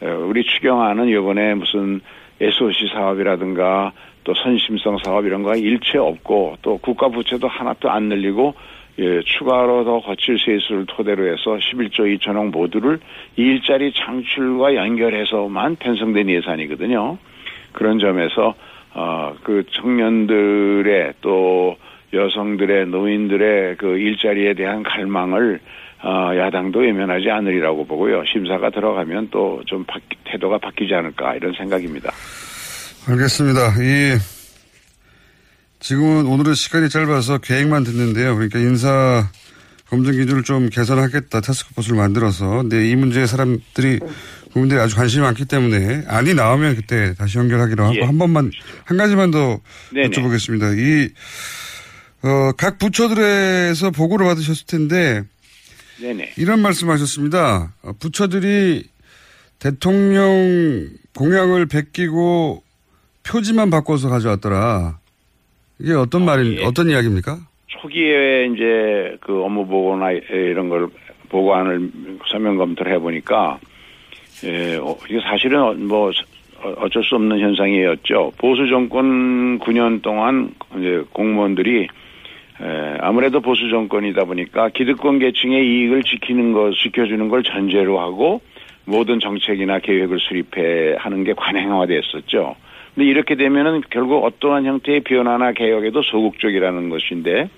어, 0.00 0.26
우리 0.26 0.44
추경안은 0.44 1.08
이번에 1.08 1.54
무슨 1.54 2.00
SOC 2.40 2.88
사업이라든가 2.94 3.92
또 4.24 4.34
선심성 4.34 4.98
사업 5.04 5.26
이런 5.26 5.42
거 5.42 5.54
일체 5.54 5.98
없고 5.98 6.56
또 6.62 6.78
국가 6.78 7.08
부채도 7.08 7.48
하나도 7.48 7.90
안 7.90 8.04
늘리고 8.04 8.54
예, 9.00 9.22
추가로 9.24 9.84
더 9.84 10.00
거칠 10.00 10.38
세수를 10.38 10.84
토대로 10.86 11.26
해서 11.26 11.56
11조 11.56 12.18
2천억 12.18 12.50
모두를 12.50 13.00
이 13.36 13.42
일자리 13.42 13.92
창출과 13.94 14.74
연결해서만 14.74 15.76
편성된 15.76 16.28
예산이거든요. 16.28 17.16
그런 17.72 17.98
점에서 17.98 18.54
어, 18.92 19.34
그 19.42 19.64
청년들의 19.70 21.14
또 21.22 21.76
여성들의 22.12 22.86
노인들의 22.88 23.76
그 23.76 23.96
일자리에 23.96 24.54
대한 24.54 24.82
갈망을 24.82 25.60
어, 26.02 26.32
야당도 26.36 26.80
외면하지 26.80 27.30
않으리라고 27.30 27.86
보고요. 27.86 28.24
심사가 28.26 28.70
들어가면 28.70 29.28
또 29.30 29.62
좀 29.66 29.84
태도가 30.24 30.58
바뀌지 30.58 30.94
않을까 30.94 31.36
이런 31.36 31.52
생각입니다. 31.52 32.10
알겠습니다. 33.08 33.60
이 33.80 34.39
지금은 35.80 36.26
오늘은 36.26 36.54
시간이 36.54 36.90
짧아서 36.90 37.38
계획만 37.38 37.84
듣는데요. 37.84 38.34
그러니까 38.34 38.58
인사 38.58 39.28
검증 39.88 40.12
기준을 40.12 40.44
좀 40.44 40.68
개선하겠다 40.68 41.40
타스크포스를 41.40 41.96
만들어서 41.96 42.48
근데 42.62 42.88
이 42.88 42.94
문제에 42.94 43.26
사람들이 43.26 43.98
국민들이 44.52 44.78
아주 44.78 44.94
관심이 44.94 45.22
많기 45.22 45.46
때문에 45.46 46.04
안이 46.06 46.34
나오면 46.34 46.76
그때 46.76 47.14
다시 47.14 47.38
연결하기로 47.38 47.84
하고 47.84 47.96
예. 47.96 48.02
한 48.02 48.18
번만 48.18 48.52
한 48.84 48.96
가지만 48.96 49.30
더 49.30 49.60
네네. 49.92 50.10
여쭤보겠습니다. 50.10 50.78
이 50.78 51.12
어, 52.22 52.52
각 52.56 52.78
부처들에서 52.78 53.90
보고를 53.90 54.26
받으셨을 54.26 54.66
텐데 54.66 55.24
네네. 56.00 56.34
이런 56.36 56.60
말씀하셨습니다. 56.60 57.72
어, 57.82 57.92
부처들이 57.98 58.88
대통령 59.58 60.88
공약을 61.16 61.66
베끼고 61.66 62.62
표지만 63.22 63.70
바꿔서 63.70 64.08
가져왔더라. 64.08 65.00
이게 65.80 65.92
어떤 65.94 66.24
말인 66.24 66.58
어떤 66.64 66.88
이야기입니까? 66.90 67.38
초기에 67.68 68.46
이제 68.54 69.16
그 69.20 69.42
업무 69.42 69.66
보고나 69.66 70.10
이런 70.12 70.68
걸 70.68 70.88
보고안을 71.28 71.90
서면 72.30 72.56
검토를 72.56 72.92
해보니까 72.94 73.58
예, 74.44 74.76
어, 74.76 74.96
이게 75.08 75.20
사실은 75.20 75.86
뭐 75.86 76.10
어- 76.62 76.74
어쩔 76.78 77.02
수 77.04 77.14
없는 77.14 77.38
현상이었죠. 77.40 78.32
보수 78.38 78.68
정권 78.68 79.58
9년 79.60 80.02
동안 80.02 80.52
이제 80.78 81.02
공무원들이 81.12 81.82
에, 82.62 82.96
아무래도 83.00 83.40
보수 83.40 83.68
정권이다 83.70 84.24
보니까 84.24 84.68
기득권 84.70 85.18
계층의 85.20 85.64
이익을 85.66 86.02
지키는 86.02 86.52
것, 86.52 86.74
지켜주는 86.74 87.28
걸 87.28 87.42
전제로 87.42 88.00
하고 88.00 88.42
모든 88.84 89.20
정책이나 89.20 89.78
계획을 89.78 90.18
수립해 90.20 90.96
하는 90.98 91.22
게 91.24 91.32
관행화됐었죠. 91.34 92.56
근데 92.94 93.08
이렇게 93.08 93.34
되면은 93.36 93.82
결국 93.90 94.24
어떠한 94.24 94.64
형태의 94.64 95.00
변화나 95.00 95.52
개혁에도 95.52 96.02
소극적이라는 96.02 96.88
것인데 96.88 97.48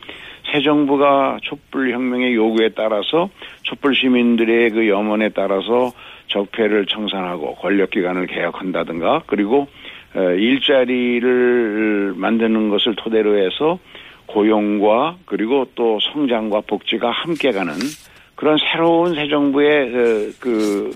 새 0.51 0.61
정부가 0.61 1.39
촛불 1.43 1.93
혁명의 1.93 2.35
요구에 2.35 2.71
따라서 2.71 3.31
촛불 3.63 3.95
시민들의 3.95 4.71
그 4.71 4.89
염원에 4.89 5.31
따라서 5.31 5.93
적폐를 6.29 6.87
청산하고 6.87 7.55
권력 7.57 7.91
기관을 7.91 8.27
개혁한다든가 8.27 9.23
그리고 9.27 9.69
어, 10.15 10.21
일자리를 10.21 12.15
만드는 12.17 12.69
것을 12.69 12.95
토대로 12.97 13.39
해서 13.39 13.79
고용과 14.27 15.17
그리고 15.25 15.67
또 15.75 15.99
성장과 16.01 16.63
복지가 16.67 17.11
함께 17.11 17.53
가는 17.53 17.73
그런 18.35 18.59
새로운 18.59 19.15
새 19.15 19.29
정부의 19.29 19.91
그, 19.91 20.35
그 20.41 20.91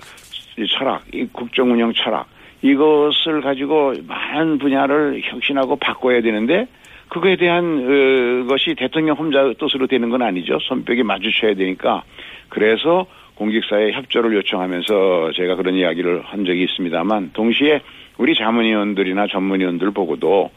철학, 0.77 1.03
이 1.13 1.27
국정 1.31 1.71
운영 1.71 1.93
철학 1.93 2.27
이것을 2.61 3.41
가지고 3.41 3.93
많은 4.07 4.57
분야를 4.57 5.21
혁신하고 5.23 5.75
바꿔야 5.77 6.21
되는데 6.21 6.67
그거에 7.09 7.37
대한 7.37 7.63
어, 7.63 8.47
것이 8.47 8.75
대통령 8.75 9.15
혼자 9.15 9.53
뜻으로 9.59 9.87
되는 9.87 10.09
건 10.09 10.21
아니죠. 10.21 10.59
손뼉이 10.59 11.03
마주쳐야 11.03 11.53
되니까 11.55 12.03
그래서 12.49 13.05
공직사회 13.35 13.91
협조를 13.91 14.35
요청하면서 14.37 15.31
제가 15.35 15.55
그런 15.55 15.75
이야기를 15.75 16.23
한 16.25 16.45
적이 16.45 16.63
있습니다만 16.63 17.31
동시에 17.33 17.81
우리 18.17 18.35
자문위원들이나 18.35 19.27
전문위원들 19.27 19.91
보고도 19.91 20.49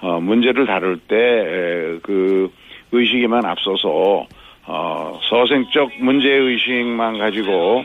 어, 0.00 0.20
문제를 0.20 0.66
다룰 0.66 0.98
때 0.98 1.84
그 2.02 2.50
의식에만 2.92 3.44
앞서서 3.44 4.26
어, 4.66 5.20
서생적 5.28 5.90
문제 6.00 6.28
의식만 6.28 7.18
가지고 7.18 7.84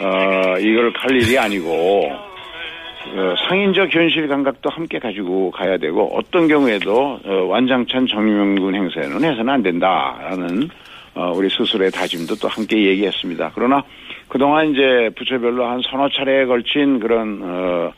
어, 0.00 0.58
이걸 0.58 0.92
갈 0.92 1.10
일이 1.16 1.38
아니고 1.38 2.10
어, 2.12 2.35
상인적 3.48 3.94
현실 3.94 4.28
감각도 4.28 4.70
함께 4.70 4.98
가지고 4.98 5.50
가야 5.50 5.78
되고 5.78 6.10
어떤 6.14 6.48
경우에도 6.48 7.18
어, 7.24 7.46
완장찬 7.48 8.06
정명군 8.06 8.74
행세는 8.74 9.24
해서는 9.24 9.48
안 9.48 9.62
된다라는 9.62 10.68
어, 11.14 11.32
우리 11.34 11.48
스스로의 11.48 11.90
다짐도 11.90 12.36
또 12.36 12.48
함께 12.48 12.86
얘기했습니다. 12.86 13.52
그러나 13.54 13.82
그동안 14.28 14.72
이제 14.72 15.10
부처별로 15.16 15.66
한 15.66 15.80
서너 15.82 16.08
차례에 16.10 16.44
걸친 16.44 17.00
그런 17.00 17.40
어, 17.42 17.92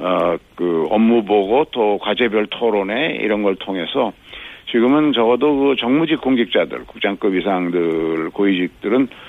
어, 0.00 0.36
그 0.54 0.86
업무 0.90 1.24
보고 1.24 1.64
또 1.70 1.98
과제별 1.98 2.46
토론회 2.46 3.18
이런 3.20 3.42
걸 3.42 3.56
통해서 3.56 4.12
지금은 4.70 5.12
적어도 5.12 5.56
그 5.56 5.76
정무직 5.78 6.20
공직자들, 6.20 6.84
국장급 6.86 7.34
이상들, 7.34 8.30
고위직들은 8.30 9.06
그 9.06 9.27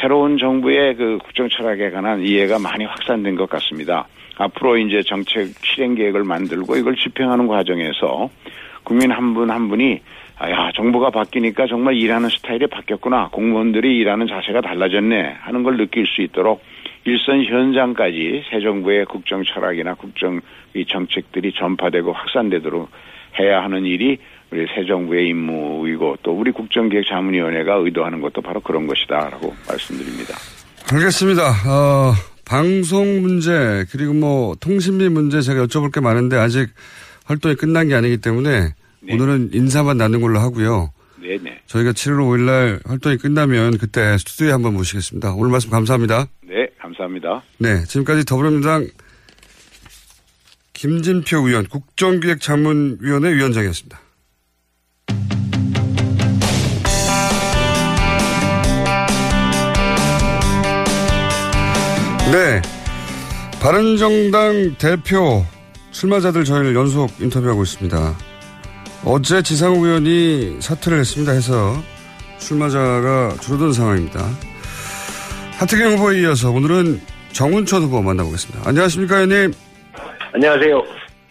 새로운 0.00 0.38
정부의 0.38 0.96
그 0.96 1.18
국정 1.22 1.48
철학에 1.48 1.90
관한 1.90 2.22
이해가 2.22 2.58
많이 2.58 2.84
확산된 2.84 3.36
것 3.36 3.48
같습니다. 3.50 4.06
앞으로 4.38 4.78
이제 4.78 5.02
정책 5.02 5.48
실행 5.62 5.94
계획을 5.94 6.24
만들고 6.24 6.76
이걸 6.76 6.96
집행하는 6.96 7.46
과정에서 7.46 8.30
국민 8.84 9.10
한 9.10 9.34
분한 9.34 9.54
한 9.54 9.68
분이 9.68 10.00
아, 10.38 10.50
야, 10.50 10.70
정부가 10.74 11.10
바뀌니까 11.10 11.66
정말 11.66 11.96
일하는 11.96 12.28
스타일이 12.28 12.68
바뀌었구나. 12.68 13.28
공무원들이 13.32 13.96
일하는 13.98 14.28
자세가 14.28 14.60
달라졌네. 14.60 15.36
하는 15.40 15.62
걸 15.64 15.76
느낄 15.76 16.06
수 16.06 16.22
있도록 16.22 16.62
일선 17.04 17.44
현장까지 17.44 18.44
새 18.48 18.60
정부의 18.60 19.04
국정 19.06 19.42
철학이나 19.42 19.94
국정 19.94 20.40
이 20.74 20.84
정책들이 20.86 21.52
전파되고 21.52 22.12
확산되도록 22.12 22.88
해야 23.40 23.62
하는 23.62 23.84
일이 23.84 24.18
우리 24.50 24.66
새 24.74 24.86
정부의 24.86 25.28
임무이고 25.28 26.18
또 26.22 26.32
우리 26.32 26.50
국정기획자문위원회가 26.52 27.74
의도하는 27.74 28.20
것도 28.20 28.40
바로 28.40 28.60
그런 28.60 28.86
것이다라고 28.86 29.54
말씀드립니다. 29.68 30.34
알겠습니다. 30.90 31.42
어, 31.68 32.14
방송 32.44 33.20
문제 33.20 33.84
그리고 33.90 34.14
뭐 34.14 34.54
통신비 34.58 35.10
문제 35.10 35.42
제가 35.42 35.66
여쭤볼 35.66 35.92
게 35.92 36.00
많은데 36.00 36.36
아직 36.36 36.70
활동이 37.26 37.56
끝난 37.56 37.88
게 37.88 37.94
아니기 37.94 38.16
때문에 38.18 38.74
네. 39.00 39.14
오늘은 39.14 39.50
인사만 39.52 39.98
나눈 39.98 40.22
걸로 40.22 40.38
하고요. 40.38 40.92
네네. 41.20 41.60
저희가 41.66 41.92
7월 41.92 42.20
5일 42.20 42.40
날 42.46 42.80
활동이 42.86 43.18
끝나면 43.18 43.76
그때 43.76 44.16
스튜디오에 44.16 44.52
한번 44.52 44.74
모시겠습니다. 44.74 45.34
오늘 45.34 45.50
말씀 45.50 45.68
감사합니다. 45.68 46.26
네, 46.42 46.68
감사합니다. 46.78 47.42
네, 47.58 47.84
지금까지 47.84 48.24
더불어민주당 48.24 48.86
김진표 50.72 51.48
의원 51.48 51.66
국정기획자문위원회 51.66 53.34
위원장이었습니다. 53.34 54.07
네. 62.32 62.60
바른정당 63.60 64.76
대표 64.78 65.44
출마자들 65.92 66.44
저희를 66.44 66.74
연속 66.74 67.10
인터뷰하고 67.20 67.62
있습니다. 67.62 68.14
어제 69.04 69.42
지상욱 69.42 69.84
의원이 69.84 70.58
사퇴를 70.60 70.98
했습니다 70.98 71.32
해서 71.32 71.74
출마자가 72.38 73.36
줄어든 73.40 73.72
상황입니다. 73.72 74.20
하태경 75.58 75.94
후보에 75.94 76.20
이어서 76.20 76.50
오늘은 76.50 77.00
정운천 77.32 77.82
후보 77.82 78.02
만나보겠습니다. 78.02 78.68
안녕하십니까, 78.68 79.20
의원님? 79.20 79.54
안녕하세요. 80.34 80.82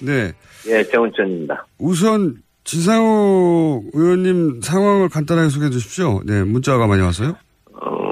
네. 0.02 0.34
예, 0.68 0.84
정운천입니다. 0.84 1.66
우선 1.78 2.38
지상욱 2.64 3.91
의원님 3.93 4.62
상황을 4.62 5.10
간단하게 5.10 5.50
소개해 5.50 5.70
주십시오. 5.70 6.22
네, 6.26 6.43
문자가 6.43 6.88
많이 6.88 7.02
왔어요. 7.02 7.36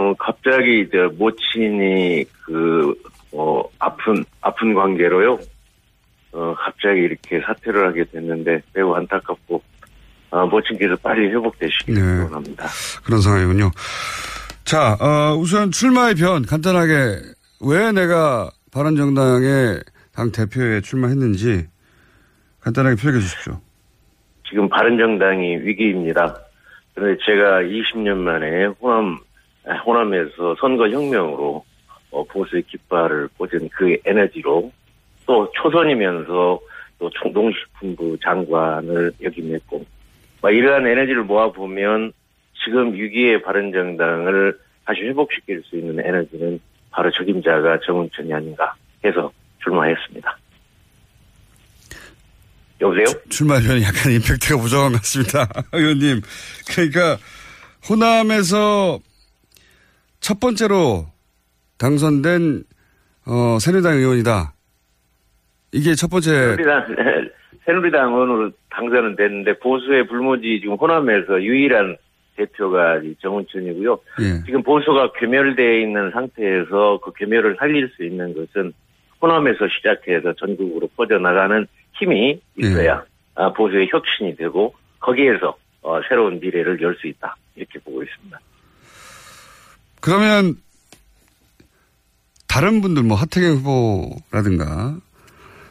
어, 0.06 0.14
갑자기 0.20 0.82
이제 0.82 0.98
모친이 1.18 2.26
그, 2.46 2.94
어, 3.32 3.64
아픈, 3.80 4.24
아픈 4.42 4.74
관계로요. 4.76 5.40
어, 6.34 6.54
갑자기 6.58 7.00
이렇게 7.02 7.42
사퇴를 7.42 7.88
하게 7.88 8.04
됐는데 8.06 8.62
매우 8.74 8.94
안타깝고, 8.94 9.62
어, 10.30 10.46
모친께서 10.46 10.96
빨리 10.98 11.30
회복되시길 11.30 11.96
네. 11.96 12.24
원합니다. 12.24 12.68
그런 13.04 13.22
상황이군요. 13.22 13.72
자, 14.64 14.98
어, 15.00 15.36
우선 15.38 15.72
출마의 15.72 16.16
변 16.16 16.46
간단하게 16.46 17.22
왜 17.62 17.92
내가 17.92 18.52
바른정당의 18.72 19.82
당 20.14 20.32
대표에 20.32 20.82
출마했는지 20.82 21.68
간단하게 22.60 22.96
표현해 23.02 23.22
주십시오. 23.22 23.60
지금 24.48 24.68
바른정당이 24.70 25.58
위기입니다. 25.58 26.36
그런데 26.94 27.18
제가 27.26 27.62
20년 27.62 28.18
만에 28.18 28.66
호남 28.82 29.18
호남에서 29.86 30.56
선거혁명으로 30.60 31.64
어, 32.12 32.24
보수의 32.26 32.64
깃발을 32.64 33.30
꽂은 33.38 33.70
그 33.70 33.98
에너지로 34.06 34.72
또 35.26 35.52
초선이면서 35.52 36.60
또 36.98 37.10
총동식품부 37.10 38.18
장관을 38.24 39.12
역임했고 39.22 39.86
뭐 40.42 40.52
이러한 40.52 40.88
에너지를 40.88 41.24
모아보면 41.24 42.14
지금 42.64 42.94
위기의 42.94 43.42
바른정당을 43.42 44.58
다시 44.86 45.02
회복시킬 45.02 45.64
수 45.64 45.76
있는 45.76 46.06
에너지는 46.06 46.60
바로 46.92 47.12
적임자가 47.12 47.80
정은천이 47.86 48.34
아닌가 48.34 48.74
해서 49.04 49.32
출마했습니다. 49.64 50.38
여보세요? 52.82 53.06
출마변이 53.30 53.84
약간 53.84 54.12
임팩트가 54.12 54.62
부족한 54.62 54.92
것 54.92 54.98
같습니다. 55.00 55.48
의원님. 55.74 56.22
그러니까 56.68 57.18
호남에서 57.90 59.00
첫 60.26 60.40
번째로 60.40 61.06
당선된 61.78 62.64
어, 63.28 63.60
새누리당 63.60 63.98
의원이다. 63.98 64.54
이게 65.72 65.94
첫 65.94 66.10
번째. 66.10 66.32
새누리당, 66.32 66.96
새누리당 67.64 68.12
의원으로 68.12 68.52
당선은 68.72 69.18
됐는데 69.18 69.60
보수의 69.60 70.08
불모지 70.08 70.62
지금 70.62 70.78
호남에서 70.78 71.44
유일한 71.44 71.96
대표가 72.38 73.02
정은천이고요. 73.22 74.00
예. 74.22 74.44
지금 74.48 74.64
보수가 74.64 75.12
괴멸되어 75.14 75.74
있는 75.82 76.10
상태에서 76.10 77.00
그 77.04 77.12
괴멸을 77.14 77.58
살릴 77.60 77.92
수 77.96 78.04
있는 78.04 78.34
것은 78.34 78.74
호남에서 79.22 79.68
시작해서 79.68 80.34
전국으로 80.34 80.90
퍼져나가는 80.98 81.68
힘이 81.94 82.42
있어야 82.58 82.96
예. 83.06 83.10
아, 83.36 83.54
보수의 83.54 83.90
혁신이 83.92 84.38
되고 84.38 84.74
거기에서 85.00 85.56
어, 85.84 86.02
새로운 86.10 86.40
미래를 86.40 86.82
열 86.82 86.96
수 86.96 87.06
있다 87.06 87.36
이렇게 87.56 87.78
보고 87.78 88.02
있습니다. 88.02 88.40
그러면 90.06 90.56
다른 92.46 92.80
분들 92.80 93.02
뭐 93.02 93.18
하태경 93.18 93.56
후보라든가 93.56 94.98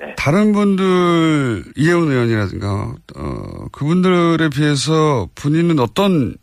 네. 0.01 0.13
다른 0.17 0.53
분들 0.53 1.63
이혜원 1.77 2.11
의원이라든가 2.11 2.97
어, 3.15 3.67
그분들에 3.71 4.49
비해서 4.49 5.29
본인은 5.37 5.79
어떤 5.79 6.35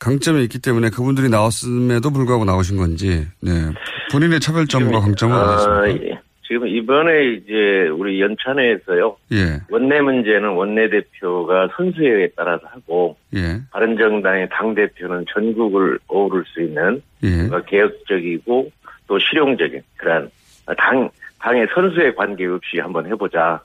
강점이 0.00 0.42
있기 0.42 0.58
때문에 0.58 0.90
그분들이 0.90 1.30
나왔음에도 1.30 2.10
불구하고 2.10 2.44
나오신 2.44 2.76
건지 2.76 3.26
네. 3.40 3.70
본인의 4.10 4.40
차별점과 4.40 5.00
강점은 5.00 5.34
아, 5.34 5.44
어디 5.44 5.92
있습니까 5.92 6.08
예. 6.08 6.20
지금 6.46 6.66
이번에 6.68 7.32
이제 7.32 7.88
우리 7.88 8.20
연찬회에서요. 8.20 9.16
예. 9.32 9.60
원내 9.70 10.00
문제는 10.00 10.50
원내 10.50 10.90
대표가 10.90 11.68
선수회에 11.76 12.30
따라서 12.36 12.66
하고 12.66 13.16
예. 13.34 13.60
바른정당의 13.70 14.48
당 14.50 14.74
대표는 14.74 15.24
전국을 15.32 15.98
어우를 16.08 16.44
수 16.46 16.60
있는 16.60 17.02
예. 17.24 17.48
개혁적이고 17.66 18.70
또 19.06 19.18
실용적인 19.18 19.82
그러한 19.96 20.30
당, 20.76 21.08
당의 21.38 21.66
선수의 21.74 22.14
관계 22.14 22.46
없이 22.46 22.78
한번 22.78 23.06
해보자. 23.06 23.60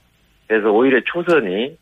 그래서 0.48 0.72
오히려 0.72 1.00
초선이 1.06 1.78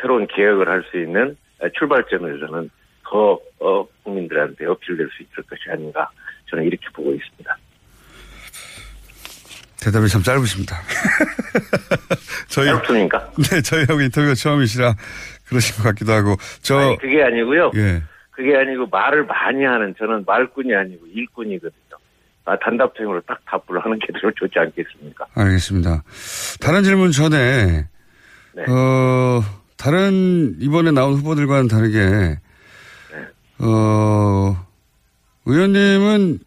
새로운 0.00 0.26
개혁을 0.26 0.68
할 0.68 0.82
수 0.90 0.98
있는 0.98 1.36
출발점에서는 1.78 2.70
더 3.04 3.38
어, 3.60 3.86
국민들한테 4.02 4.66
어필될 4.66 5.08
수 5.16 5.22
있을 5.22 5.42
것이 5.44 5.70
아닌가 5.70 6.10
저는 6.50 6.64
이렇게 6.64 6.86
보고 6.92 7.12
있습니다. 7.14 7.56
대답이 9.84 10.08
참 10.08 10.22
짧으십니다. 10.22 10.76
저희 12.48 12.66
짧습니까? 12.68 13.30
네, 13.50 13.60
저희하고 13.60 14.00
인터뷰가 14.00 14.34
처음이시라 14.34 14.94
그러신 15.46 15.76
것 15.76 15.82
같기도 15.84 16.12
하고 16.12 16.36
저 16.62 16.78
아니, 16.78 16.98
그게 16.98 17.22
아니고요. 17.22 17.70
예. 17.76 18.02
그게 18.30 18.56
아니고 18.56 18.86
말을 18.86 19.24
많이 19.26 19.62
하는 19.64 19.94
저는 19.98 20.24
말꾼이 20.26 20.74
아니고 20.74 21.06
일꾼이거든요. 21.06 21.74
아, 22.46 22.58
단답형으로 22.58 23.20
딱 23.26 23.38
답을 23.46 23.82
하는 23.84 23.98
게 23.98 24.06
더 24.20 24.30
좋지 24.36 24.58
않겠습니까? 24.58 25.26
알겠습니다. 25.34 26.02
다른 26.60 26.82
질문 26.82 27.10
전에 27.10 27.86
네. 28.54 28.62
어 28.68 29.42
다른 29.76 30.56
이번에 30.60 30.90
나온 30.92 31.14
후보들과는 31.14 31.68
다르게 31.68 31.98
네. 31.98 32.38
어 33.58 34.66
의원님은 35.46 36.38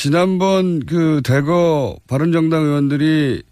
지난번 0.00 0.86
그 0.86 1.22
대거 1.24 1.96
바른정당 2.08 2.62
의원들이 2.62 3.42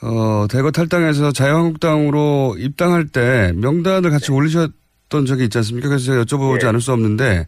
어, 0.00 0.46
대거 0.50 0.70
탈당해서 0.70 1.30
자유한국당으로 1.30 2.56
입당할 2.58 3.06
때 3.06 3.52
명단을 3.54 4.08
같이 4.08 4.28
네. 4.28 4.32
올리셨던 4.32 5.26
적이 5.26 5.44
있지 5.44 5.58
않습니까? 5.58 5.88
그래서 5.88 6.06
제가 6.06 6.24
여쭤보지 6.24 6.62
네. 6.62 6.68
않을 6.68 6.80
수 6.80 6.90
없는데 6.92 7.46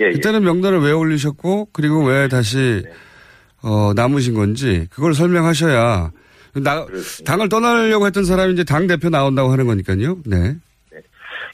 예, 0.00 0.04
예. 0.04 0.10
그때는 0.10 0.42
명단을 0.42 0.80
왜 0.80 0.90
올리셨고 0.90 1.68
그리고 1.72 2.04
왜 2.04 2.26
다시 2.26 2.82
네. 2.84 2.90
어, 3.62 3.92
남으신 3.94 4.34
건지 4.34 4.88
그걸 4.90 5.14
설명하셔야 5.14 6.10
나, 6.64 6.86
당을 7.24 7.48
떠나려고 7.48 8.04
했던 8.04 8.24
사람이 8.24 8.54
이제 8.54 8.64
당 8.64 8.88
대표 8.88 9.10
나온다고 9.10 9.52
하는 9.52 9.68
거니까요. 9.68 10.18
네. 10.26 10.56
네. 10.90 11.00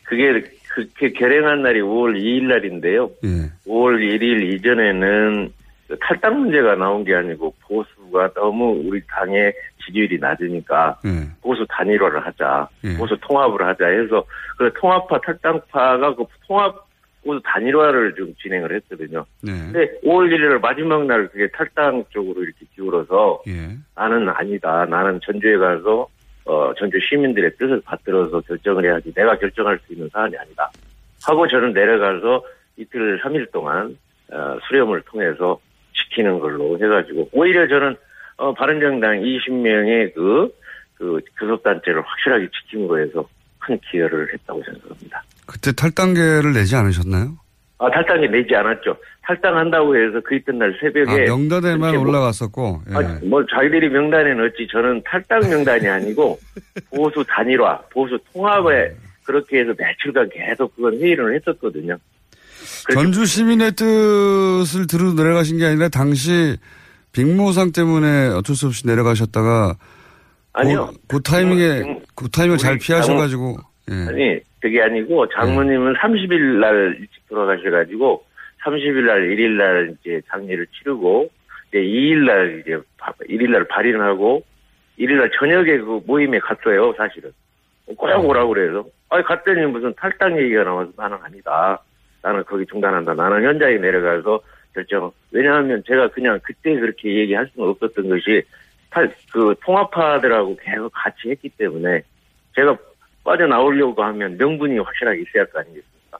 그게 0.04 0.42
그렇게 0.68 1.12
결행한 1.12 1.60
날이 1.62 1.82
5월 1.82 2.18
2일 2.18 2.44
날인데요. 2.44 3.10
예. 3.24 3.50
5월 3.66 3.98
1일 3.98 4.54
이전에는 4.54 5.52
탈당 6.00 6.40
문제가 6.40 6.74
나온 6.74 7.04
게 7.04 7.14
아니고 7.14 7.54
보수가 7.62 8.34
너무 8.34 8.82
우리 8.84 9.00
당의 9.06 9.52
지지율이 9.84 10.18
낮으니까 10.18 10.98
예. 11.04 11.10
보수 11.40 11.64
단일화를 11.68 12.24
하자, 12.26 12.68
예. 12.84 12.96
보수 12.96 13.16
통합을 13.20 13.64
하자 13.64 13.86
해서 13.86 14.24
그 14.58 14.72
통합파 14.74 15.20
탈당파가 15.20 16.14
그 16.14 16.24
통합 16.46 16.86
보수 17.24 17.40
단일화를 17.44 18.14
좀 18.14 18.34
진행을 18.40 18.74
했거든요. 18.76 19.24
네. 19.42 19.52
근데 19.52 20.00
5월 20.04 20.28
1일 20.32 20.60
마지막 20.60 21.06
날 21.06 21.28
그게 21.28 21.48
탈당 21.48 22.04
쪽으로 22.10 22.42
이렇게 22.42 22.66
기울어서 22.74 23.42
예. 23.48 23.76
나는 23.94 24.28
아니다. 24.28 24.84
나는 24.86 25.20
전주에 25.22 25.56
가서 25.56 26.08
어, 26.46 26.72
전주 26.78 26.98
시민들의 27.00 27.56
뜻을 27.58 27.80
받들어서 27.84 28.40
결정을 28.40 28.84
해야지 28.84 29.12
내가 29.12 29.36
결정할 29.36 29.78
수 29.84 29.92
있는 29.92 30.08
사안이 30.12 30.36
아니다. 30.36 30.70
하고 31.24 31.46
저는 31.48 31.72
내려가서 31.72 32.44
이틀, 32.76 33.20
3일 33.20 33.50
동안 33.50 33.96
어, 34.32 34.58
수렴을 34.68 35.02
통해서 35.02 35.58
지키는 36.16 36.38
걸로 36.40 36.76
해가지고 36.78 37.28
오히려 37.32 37.68
저는 37.68 37.96
어, 38.38 38.52
바른정당 38.54 39.20
20명의 39.20 40.14
그, 40.14 40.48
그 40.94 41.20
교섭단체를 41.38 42.02
확실하게 42.02 42.48
지킴으로 42.50 43.00
해서 43.00 43.28
큰 43.58 43.78
기여를 43.90 44.32
했다고 44.32 44.62
생각합니다. 44.64 45.22
그때 45.46 45.72
탈당계를 45.72 46.52
내지 46.52 46.74
않으셨나요? 46.76 47.36
아, 47.78 47.90
탈당계 47.90 48.28
내지 48.28 48.54
않았죠. 48.54 48.96
탈당한다고 49.22 49.96
해서 49.96 50.20
그 50.24 50.36
이튿날 50.36 50.76
새벽에. 50.80 51.10
아, 51.10 51.16
명단에만 51.24 51.94
뭐, 51.94 52.04
올라갔었고. 52.04 52.82
예. 52.90 52.94
아, 52.94 53.18
뭐, 53.24 53.44
자기들이 53.44 53.90
명단에 53.90 54.34
넣었지. 54.34 54.66
저는 54.70 55.02
탈당 55.04 55.40
명단이 55.50 55.86
아니고, 55.86 56.38
보수 56.94 57.24
단일화, 57.28 57.82
보수 57.92 58.18
통합에 58.32 58.94
그렇게 59.24 59.60
해서 59.60 59.74
며칠간 59.76 60.30
계속 60.30 60.74
그건 60.74 60.94
회의를 60.94 61.34
했었거든요. 61.34 61.98
전주 62.92 63.24
시민의 63.24 63.72
뜻을 63.72 64.86
들어 64.86 65.12
내려가신 65.12 65.58
게 65.58 65.66
아니라 65.66 65.88
당시 65.88 66.56
빅모상 67.12 67.72
때문에 67.72 68.28
어쩔 68.28 68.54
수 68.54 68.66
없이 68.66 68.86
내려가셨다가 68.86 69.76
아니요. 70.52 70.90
그, 71.08 71.16
그 71.16 71.22
타이밍에 71.22 71.80
음, 71.80 72.00
그 72.14 72.28
타이밍을 72.30 72.58
잘 72.58 72.78
피하셔가지고 72.78 73.56
예. 73.90 73.94
아니 74.08 74.40
그게 74.60 74.82
아니고 74.82 75.28
장모님은 75.28 75.94
예. 75.94 76.00
30일 76.00 76.60
날 76.60 76.96
일찍 76.98 77.28
돌아가셔가지고 77.28 78.24
30일 78.64 79.06
날 79.06 79.20
1일 79.28 79.50
날 79.56 79.96
이제 80.00 80.20
장례를 80.30 80.66
치르고 80.78 81.28
이제 81.68 81.78
2일 81.78 82.26
날 82.26 82.60
이제 82.60 82.78
1일 83.28 83.50
날 83.50 83.64
발인하고 83.64 84.42
1일 84.98 85.18
날 85.18 85.30
저녁에 85.38 85.78
그 85.78 86.00
모임에 86.06 86.38
갔어요 86.38 86.94
사실은 86.96 87.32
꼭 87.86 88.02
오라고 88.02 88.48
그래서 88.48 88.84
아니 89.08 89.22
갔더니 89.24 89.66
무슨 89.66 89.94
탈당 89.94 90.38
얘기가 90.38 90.64
나와서 90.64 90.90
나는 90.96 91.18
아니다. 91.22 91.80
나는 92.26 92.42
거기 92.44 92.66
중단한다. 92.66 93.14
나는 93.14 93.44
현장에 93.44 93.76
내려가서 93.76 94.40
결정. 94.74 95.12
왜냐하면 95.30 95.80
제가 95.86 96.08
그냥 96.08 96.40
그때 96.42 96.74
그렇게 96.74 97.14
얘기할 97.20 97.48
수는 97.54 97.68
없었던 97.68 98.08
것이 98.08 98.42
탈, 98.90 99.14
그 99.32 99.54
통합파들하고 99.64 100.56
계속 100.60 100.90
같이 100.92 101.30
했기 101.30 101.48
때문에 101.50 102.02
제가 102.56 102.76
빠져나오려고 103.22 104.02
하면 104.02 104.36
명분이 104.38 104.76
확실하게 104.78 105.20
있어야 105.20 105.42
할 105.44 105.46
거 105.52 105.60
아니겠습니까? 105.60 106.18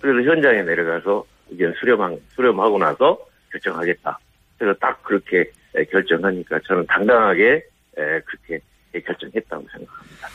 그래서 0.00 0.30
현장에 0.30 0.62
내려가서 0.62 1.24
의견 1.50 1.72
수렴한, 1.80 2.16
수렴하고 2.36 2.78
나서 2.78 3.18
결정하겠다. 3.50 4.18
그래서 4.56 4.78
딱 4.78 5.02
그렇게 5.02 5.50
결정하니까 5.90 6.60
저는 6.64 6.86
당당하게 6.86 7.64
그렇게 7.94 8.60
결정했다고 8.92 9.66
생각합니다. 9.72 10.28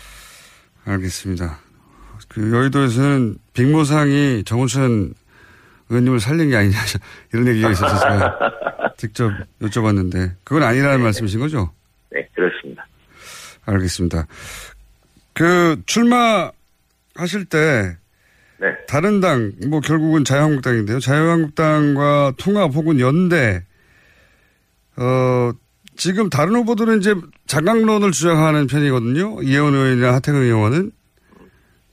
알겠습니다. 0.85 1.64
그 2.27 2.51
여의도에서는 2.51 3.37
빅모상이 3.53 4.43
정우천 4.45 5.13
의원님을 5.89 6.19
살린 6.19 6.49
게 6.49 6.55
아니냐 6.57 6.77
이런 7.33 7.47
얘기가 7.47 7.71
있어서 7.71 7.99
제가 7.99 8.39
직접 8.97 9.31
여쭤봤는데 9.61 10.31
그건 10.43 10.63
아니라는 10.63 10.97
네, 10.97 11.03
말씀이신 11.03 11.39
거죠? 11.39 11.71
네 12.11 12.27
그렇습니다. 12.33 12.85
알겠습니다. 13.65 14.27
그 15.33 15.81
출마하실 15.85 17.45
때 17.49 17.97
네. 18.57 18.67
다른 18.87 19.19
당 19.19 19.51
뭐 19.67 19.79
결국은 19.81 20.23
자유한국당인데요. 20.23 20.99
자유한국당과 20.99 22.33
통합 22.37 22.71
혹은 22.73 22.99
연대 22.99 23.63
어 24.97 25.51
지금 25.97 26.29
다른 26.29 26.55
후보들은 26.55 26.99
이제 26.99 27.15
장강론을 27.47 28.11
주장하는 28.11 28.67
편이거든요. 28.67 29.41
이혜원 29.43 29.73
의원이나 29.73 30.13
하태경 30.15 30.41
의원은 30.41 30.91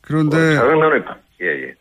그런데 0.03 0.37
어, 0.37 0.55
자강론의 0.57 1.03
예 1.41 1.47
예. 1.47 1.75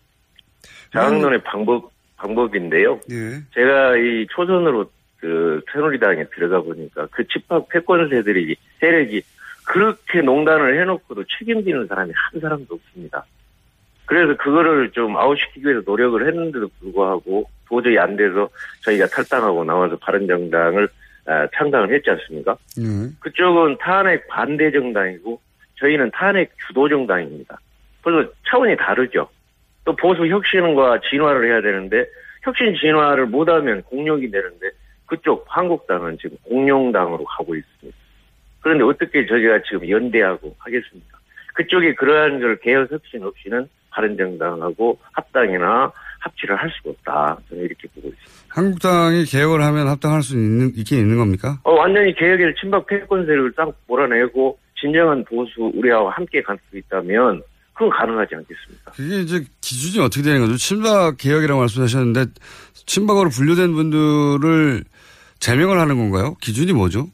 자강론의 0.94 1.40
음. 1.40 1.44
방법 1.44 1.92
방법인데요. 2.18 3.00
예. 3.12 3.42
제가 3.54 3.98
이 3.98 4.28
초선으로 4.30 4.90
그 5.20 5.62
새누리당에 5.72 6.26
들어가 6.34 6.62
보니까 6.62 7.08
그 7.12 7.26
집합 7.28 7.68
패권 7.70 8.10
세들이 8.10 8.56
세력이 8.80 9.22
그렇게 9.66 10.22
농단을 10.22 10.80
해놓고도 10.82 11.24
책임지는 11.38 11.88
사람이 11.88 12.12
한 12.16 12.42
사람도 12.42 12.76
없습니다. 12.76 13.26
그래서 14.06 14.36
그거를 14.38 14.92
좀 14.92 15.16
아웃시키기 15.16 15.66
위해서 15.66 15.82
노력을 15.86 16.28
했는데도 16.28 16.68
불구하고 16.80 17.50
도저히 17.68 17.98
안 17.98 18.18
돼서 18.18 18.50
저희가 18.84 19.08
탈당하고 19.08 19.64
나와서 19.64 19.96
바른정당을 19.98 20.90
아, 21.28 21.48
창당을 21.56 21.94
했지 21.94 22.10
않습니까? 22.10 22.58
음. 22.80 23.16
그쪽은 23.20 23.78
탄핵 23.80 24.28
반대 24.28 24.72
정당이고 24.72 25.40
저희는 25.80 26.12
탄핵 26.12 26.52
주도 26.68 26.90
정당입니다. 26.90 27.60
그래서 28.04 28.30
차원이 28.50 28.76
다르죠. 28.78 29.30
또 29.86 29.96
보수 29.96 30.26
혁신과 30.28 31.02
진화를 31.10 31.50
해야 31.50 31.62
되는데 31.62 32.06
혁신 32.44 32.76
진화를 32.76 33.28
못하면 33.28 33.82
공룡이 33.84 34.30
되는데 34.30 34.70
그쪽 35.06 35.46
한국당은 35.48 36.18
지금 36.20 36.38
공룡당으로 36.44 37.24
가고 37.26 37.56
있습니다. 37.56 37.98
그런데 38.62 38.84
어떻게 38.84 39.26
저희가 39.26 39.62
지금 39.64 39.90
연대하고 39.90 40.56
하겠습니까? 40.60 41.18
그쪽이 41.56 41.96
그러한 41.96 42.40
걸 42.40 42.58
개혁 42.60 42.92
혁신 42.92 43.24
없이는 43.24 43.68
바른정당하고 43.90 44.98
합당이나 45.12 45.92
합치를 46.20 46.56
할 46.56 46.70
수가 46.70 46.92
없다. 46.92 47.38
저는 47.50 47.64
이렇게 47.64 47.88
보고 47.96 48.08
있습니다. 48.08 48.32
한국당이 48.50 49.26
개혁을 49.26 49.62
하면 49.62 49.88
합당할 49.88 50.22
수 50.22 50.36
있는, 50.36 50.72
있긴 50.76 51.00
있는 51.00 51.18
겁니까? 51.18 51.58
어, 51.64 51.74
완전히 51.74 52.14
개혁의 52.16 52.54
친박 52.60 52.86
패권 52.86 53.26
세력을 53.26 53.52
딱 53.54 53.74
몰아내고 53.88 54.58
진정한 54.80 55.24
보수 55.26 55.72
우리하고 55.76 56.10
함께 56.10 56.42
갈 56.42 56.58
수 56.70 56.78
있다면 56.78 57.42
그건 57.82 57.90
가능하지 57.90 58.36
않겠습니까? 58.36 58.92
그게 58.92 59.22
이제 59.22 59.44
기준이 59.60 60.06
어떻게 60.06 60.22
되는 60.22 60.40
거죠? 60.42 60.56
친박 60.56 61.18
개혁이라고 61.18 61.60
말씀하셨는데 61.62 62.26
친박으로 62.86 63.30
분류된 63.30 63.74
분들을 63.74 64.84
제명을 65.40 65.80
하는 65.80 65.98
건가요? 65.98 66.36
기준이 66.42 66.74
뭐죠? 66.74 67.08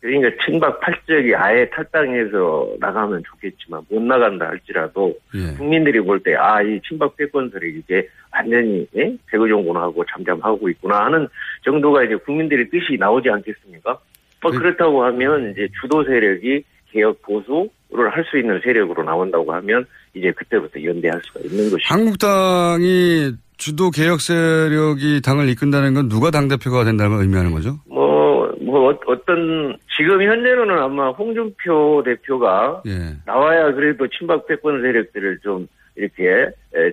그러니까 0.00 0.30
친박 0.46 0.80
팔적이 0.80 1.34
아예 1.34 1.68
탈당해서 1.68 2.68
나가면 2.80 3.22
좋겠지만 3.28 3.82
못 3.90 4.00
나간다 4.00 4.46
할지라도 4.46 5.14
예. 5.34 5.54
국민들이 5.58 6.00
볼 6.00 6.20
때 6.22 6.34
아 6.36 6.62
이 6.62 6.80
친박 6.88 7.14
패권들이 7.18 7.80
이제 7.80 8.08
완전히 8.32 8.86
예? 8.96 9.14
배구정군하고 9.26 10.04
잠잠하고 10.10 10.70
있구나 10.70 11.04
하는 11.04 11.28
정도가 11.64 12.04
이제 12.04 12.14
국민들의 12.14 12.70
뜻이 12.70 12.96
나오지 12.98 13.28
않겠습니까? 13.28 13.98
뭐 14.40 14.50
그... 14.52 14.58
그렇다고 14.58 15.04
하면 15.04 15.50
이제 15.50 15.68
주도 15.82 16.02
세력이 16.04 16.62
개혁 16.92 17.20
보수를 17.22 18.10
할 18.10 18.24
수 18.30 18.38
있는 18.38 18.60
세력으로 18.62 19.02
나온다고 19.02 19.52
하면 19.54 19.84
이제 20.14 20.30
그때부터 20.32 20.82
연대할 20.82 21.20
수가 21.24 21.40
있는 21.40 21.70
것이죠. 21.70 21.78
한국당이 21.94 23.32
주도 23.56 23.90
개혁 23.90 24.20
세력이 24.20 25.20
당을 25.22 25.48
이끈다는 25.50 25.94
건 25.94 26.08
누가 26.08 26.30
당 26.30 26.48
대표가 26.48 26.84
된다는 26.84 27.12
걸 27.12 27.22
의미하는 27.22 27.52
거죠? 27.52 27.76
뭐, 27.86 28.52
뭐뭐 28.60 28.90
어, 29.06 29.24
떤 29.26 29.76
지금 29.96 30.22
현재로는 30.22 30.78
아마 30.78 31.10
홍준표 31.10 32.02
대표가 32.04 32.82
예. 32.86 33.16
나와야 33.26 33.72
그래도 33.72 34.06
친박 34.08 34.46
패권 34.46 34.80
세력들을 34.80 35.40
좀 35.42 35.66
이렇게 35.96 36.46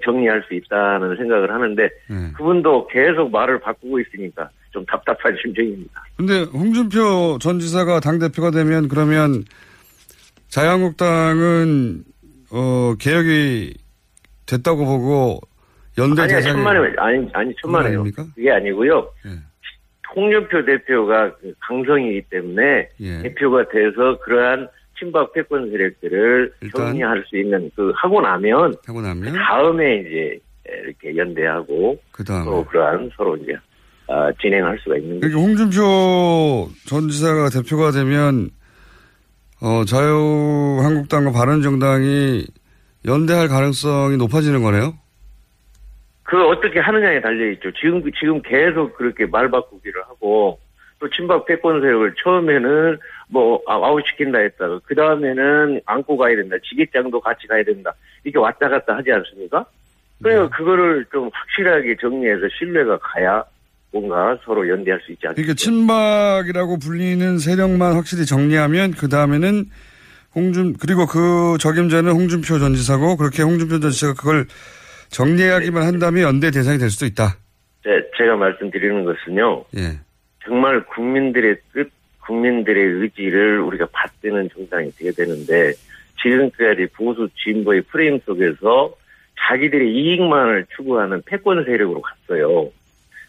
정리할 0.03 0.43
수 0.47 0.55
있다는 0.55 1.15
생각을 1.17 1.51
하는데 1.51 1.83
예. 1.83 2.31
그분도 2.35 2.87
계속 2.87 3.29
말을 3.31 3.59
바꾸고 3.59 3.99
있으니까 3.99 4.49
좀 4.71 4.83
답답한 4.87 5.35
심정입니다. 5.43 6.03
근데 6.17 6.41
홍준표 6.51 7.37
전 7.39 7.59
지사가 7.59 7.99
당 7.99 8.17
대표가 8.17 8.49
되면 8.49 8.87
그러면 8.87 9.43
자유한국당은 10.55 12.05
어 12.49 12.95
개혁이 12.97 13.73
됐다고 14.45 14.85
보고 14.85 15.41
연대 15.97 16.21
아니, 16.21 16.31
대상이 16.31 16.55
천만에 16.55 16.93
아니 16.97 17.29
아니 17.33 17.53
천만에요. 17.61 18.03
그게 18.03 18.51
아니고요. 18.51 19.09
예. 19.25 19.31
홍준표 20.15 20.63
대표가 20.63 21.35
그 21.35 21.53
강성이기 21.59 22.21
때문에 22.29 22.87
예. 23.01 23.21
대표가 23.23 23.67
돼서 23.67 24.17
그러한 24.23 24.69
친박 24.97 25.33
패권 25.33 25.69
세력들을 25.71 26.53
정리할 26.73 27.25
수 27.27 27.37
있는 27.37 27.69
그 27.75 27.91
하고 27.93 28.21
나면 28.21 28.75
하고 28.85 29.01
나면 29.01 29.33
그 29.33 29.37
다음에 29.37 29.97
이제 29.97 30.39
이렇게 30.83 31.17
연대하고 31.17 31.99
그다음에 32.13 32.45
또 32.45 32.63
그러한 32.63 33.11
서로 33.17 33.35
이제 33.35 33.57
어, 34.07 34.31
진행할 34.41 34.79
수가 34.81 34.95
있는 34.95 35.19
거죠. 35.19 35.37
그러니까 35.37 35.41
홍준표 35.41 36.69
전 36.87 37.09
지사가 37.09 37.49
대표가 37.49 37.91
되면 37.91 38.51
어, 39.65 39.83
자유한국당과 39.83 41.31
바른정당이 41.31 42.45
연대할 43.07 43.47
가능성이 43.47 44.15
높아지는 44.17 44.61
거네요. 44.61 44.93
그 46.21 46.39
어떻게 46.47 46.79
하느냐에 46.79 47.19
달려 47.19 47.49
있죠. 47.53 47.71
지금 47.71 48.03
지금 48.19 48.43
계속 48.43 48.95
그렇게 48.95 49.25
말 49.25 49.49
바꾸기를 49.49 50.03
하고 50.03 50.59
또 50.99 51.09
친박 51.09 51.45
패권 51.47 51.81
세력을 51.81 52.13
처음에는 52.23 52.99
뭐 53.29 53.59
아, 53.65 53.73
아웃시킨다 53.73 54.37
했다가 54.37 54.81
그 54.85 54.93
다음에는 54.93 55.81
안고 55.83 56.15
가야 56.15 56.35
된다. 56.35 56.57
지게장도 56.63 57.19
같이 57.19 57.47
가야 57.47 57.63
된다. 57.63 57.91
이렇게 58.23 58.37
왔다 58.37 58.69
갔다 58.69 58.95
하지 58.95 59.11
않습니까? 59.11 59.65
그러니까 60.21 60.43
네. 60.43 60.57
그거를 60.57 61.05
좀 61.11 61.31
확실하게 61.33 61.97
정리해서 61.99 62.47
신뢰가 62.59 62.99
가야 62.99 63.43
뭔가 63.91 64.37
서로 64.43 64.67
연대할 64.67 64.99
수 65.05 65.11
있지 65.11 65.25
않을까. 65.25 65.35
그러니까 65.35 65.55
친박이라고 65.55 66.79
불리는 66.79 67.37
세력만 67.37 67.93
확실히 67.93 68.25
정리하면 68.25 68.91
그 68.91 69.07
다음에는 69.07 69.65
홍준 70.35 70.75
그리고 70.79 71.05
그 71.05 71.57
적임자는 71.59 72.11
홍준표 72.11 72.59
전 72.59 72.75
지사고 72.75 73.15
그렇게 73.15 73.41
홍준표 73.41 73.79
전 73.79 73.91
지사가 73.91 74.13
그걸 74.13 74.45
정리하기만 75.09 75.81
네. 75.81 75.85
한다면 75.85 76.23
연대 76.23 76.51
대상이 76.51 76.77
될 76.77 76.89
수도 76.89 77.05
있다. 77.05 77.37
네, 77.85 78.01
제가 78.17 78.35
말씀드리는 78.35 79.05
것은요. 79.05 79.65
예. 79.77 79.99
정말 80.43 80.83
국민들의 80.85 81.57
뜻, 81.73 81.89
국민들의 82.19 82.83
의지를 82.83 83.61
우리가 83.61 83.87
받드는 83.91 84.49
정당이 84.53 84.91
되어야 84.97 85.11
되는데 85.13 85.73
지금까지 86.21 86.87
보수 86.95 87.29
진보의 87.43 87.83
프레임 87.83 88.19
속에서 88.25 88.93
자기들의 89.47 89.93
이익만을 89.93 90.65
추구하는 90.75 91.21
패권 91.25 91.63
세력으로 91.63 92.01
갔어요. 92.01 92.71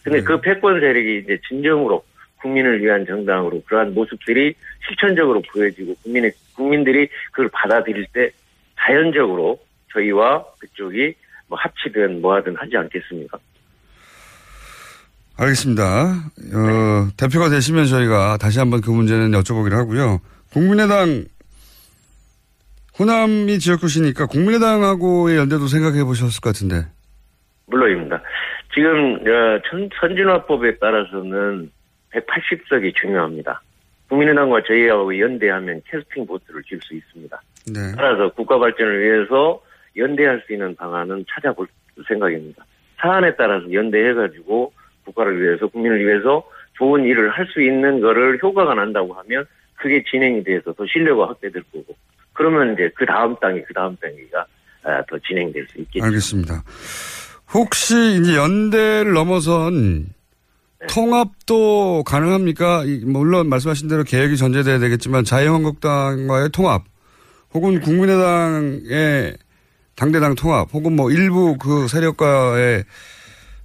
근데 0.07 0.21
네. 0.21 0.25
그 0.25 0.41
패권 0.41 0.79
세력이 0.79 1.25
이제 1.25 1.37
진정으로 1.49 2.05
국민을 2.37 2.81
위한 2.81 3.05
정당으로 3.05 3.61
그러한 3.67 3.93
모습들이 3.93 4.55
실천적으로 4.87 5.43
보여지고 5.53 5.97
국민의 6.05 6.31
국민들이 6.55 7.09
그걸 7.33 7.49
받아들일 7.53 8.07
때 8.13 8.31
자연적으로 8.79 9.59
저희와 9.93 10.45
그쪽이 10.61 11.13
뭐 11.49 11.59
합치든 11.59 12.21
뭐하든 12.21 12.55
하지 12.55 12.77
않겠습니까? 12.77 13.37
알겠습니다. 15.39 15.83
어, 16.55 17.09
대표가 17.17 17.49
되시면 17.49 17.87
저희가 17.87 18.37
다시 18.37 18.61
한번 18.61 18.83
그 18.83 18.91
문제는 18.91 19.33
여쭤보기로 19.33 19.73
하고요. 19.73 20.21
국민의당 20.53 21.25
호남이 22.97 23.59
지역구시니까 23.59 24.27
국민의당하고의 24.27 25.37
연대도 25.37 25.67
생각해 25.67 26.05
보셨을 26.05 26.41
것 26.41 26.55
같은데. 26.55 26.87
물론입니다. 27.67 28.23
지금 28.77 29.15
어, 29.15 29.59
선진화법에 29.99 30.77
따라서는 30.77 31.71
180석이 32.13 32.95
중요합니다. 32.95 33.63
국민의당과 34.09 34.63
저희하고 34.67 35.19
연대하면 35.19 35.81
캐스팅 35.91 36.27
보트를 36.27 36.63
줄수 36.63 36.95
있습니다. 36.95 37.41
네. 37.73 37.81
따라서 37.97 38.29
국가 38.35 38.59
발전을 38.59 39.03
위해서 39.03 39.63
연대할 39.97 40.43
수 40.47 40.53
있는 40.53 40.77
방안은 40.77 41.25
찾아볼 41.29 41.67
생각입니다. 42.07 42.65
사안에 42.99 43.35
따라서 43.37 43.73
연대해가지고 43.73 44.73
국가를 45.07 45.41
위해서 45.43 45.67
국민을 45.69 46.07
위해서 46.07 46.47
좋은 46.75 47.05
일을 47.05 47.31
할 47.31 47.47
수 47.47 47.63
있는 47.63 48.01
거를 48.01 48.39
효과가 48.43 48.75
난다고 48.75 49.15
하면 49.15 49.47
그게 49.77 50.03
진행이 50.05 50.45
돼서 50.45 50.75
더 50.75 50.85
신뢰가 50.87 51.29
확대될 51.29 51.63
거고 51.73 51.97
그러면 52.35 52.75
이제 52.75 52.91
그 52.95 53.07
다음 53.07 53.35
땅이 53.41 53.63
그 53.63 53.73
다음 53.73 53.97
땅이가 53.97 54.45
아, 54.83 55.03
더 55.09 55.19
진행될 55.19 55.67
수 55.69 55.79
있겠죠. 55.81 56.05
알겠습니다. 56.05 56.63
혹시 57.53 57.95
이제 58.21 58.37
연대를 58.37 59.13
넘어선 59.13 60.07
네. 60.81 60.87
통합도 60.89 62.05
가능합니까? 62.05 62.85
물론 63.05 63.49
말씀하신 63.49 63.89
대로 63.89 64.05
계획이 64.05 64.37
전제돼야 64.37 64.79
되겠지만 64.79 65.25
자유한국당과의 65.25 66.51
통합 66.51 66.85
혹은 67.55 67.81
국민의당의 67.81 69.37
당대당 69.95 70.35
통합 70.35 70.69
혹은 70.75 70.95
뭐 70.95 71.11
일부 71.11 71.57
그 71.59 71.89
세력과의 71.89 72.85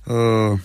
어 0.08 0.58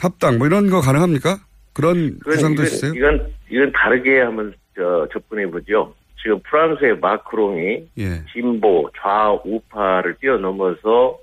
합당 0.00 0.38
뭐 0.38 0.46
이런 0.46 0.70
거 0.70 0.80
가능합니까? 0.80 1.38
그런 1.72 2.18
구상도 2.20 2.62
있어요? 2.62 2.92
이건 2.94 3.32
이건 3.50 3.72
다르게 3.72 4.20
한번 4.20 4.54
저, 4.74 5.06
접근해 5.12 5.46
보죠. 5.50 5.94
지금 6.20 6.40
프랑스의 6.40 6.98
마크롱이 6.98 7.90
예. 7.98 8.24
진보 8.32 8.90
좌우파를 9.00 10.16
뛰어넘어서 10.20 10.78
어, 11.10 11.18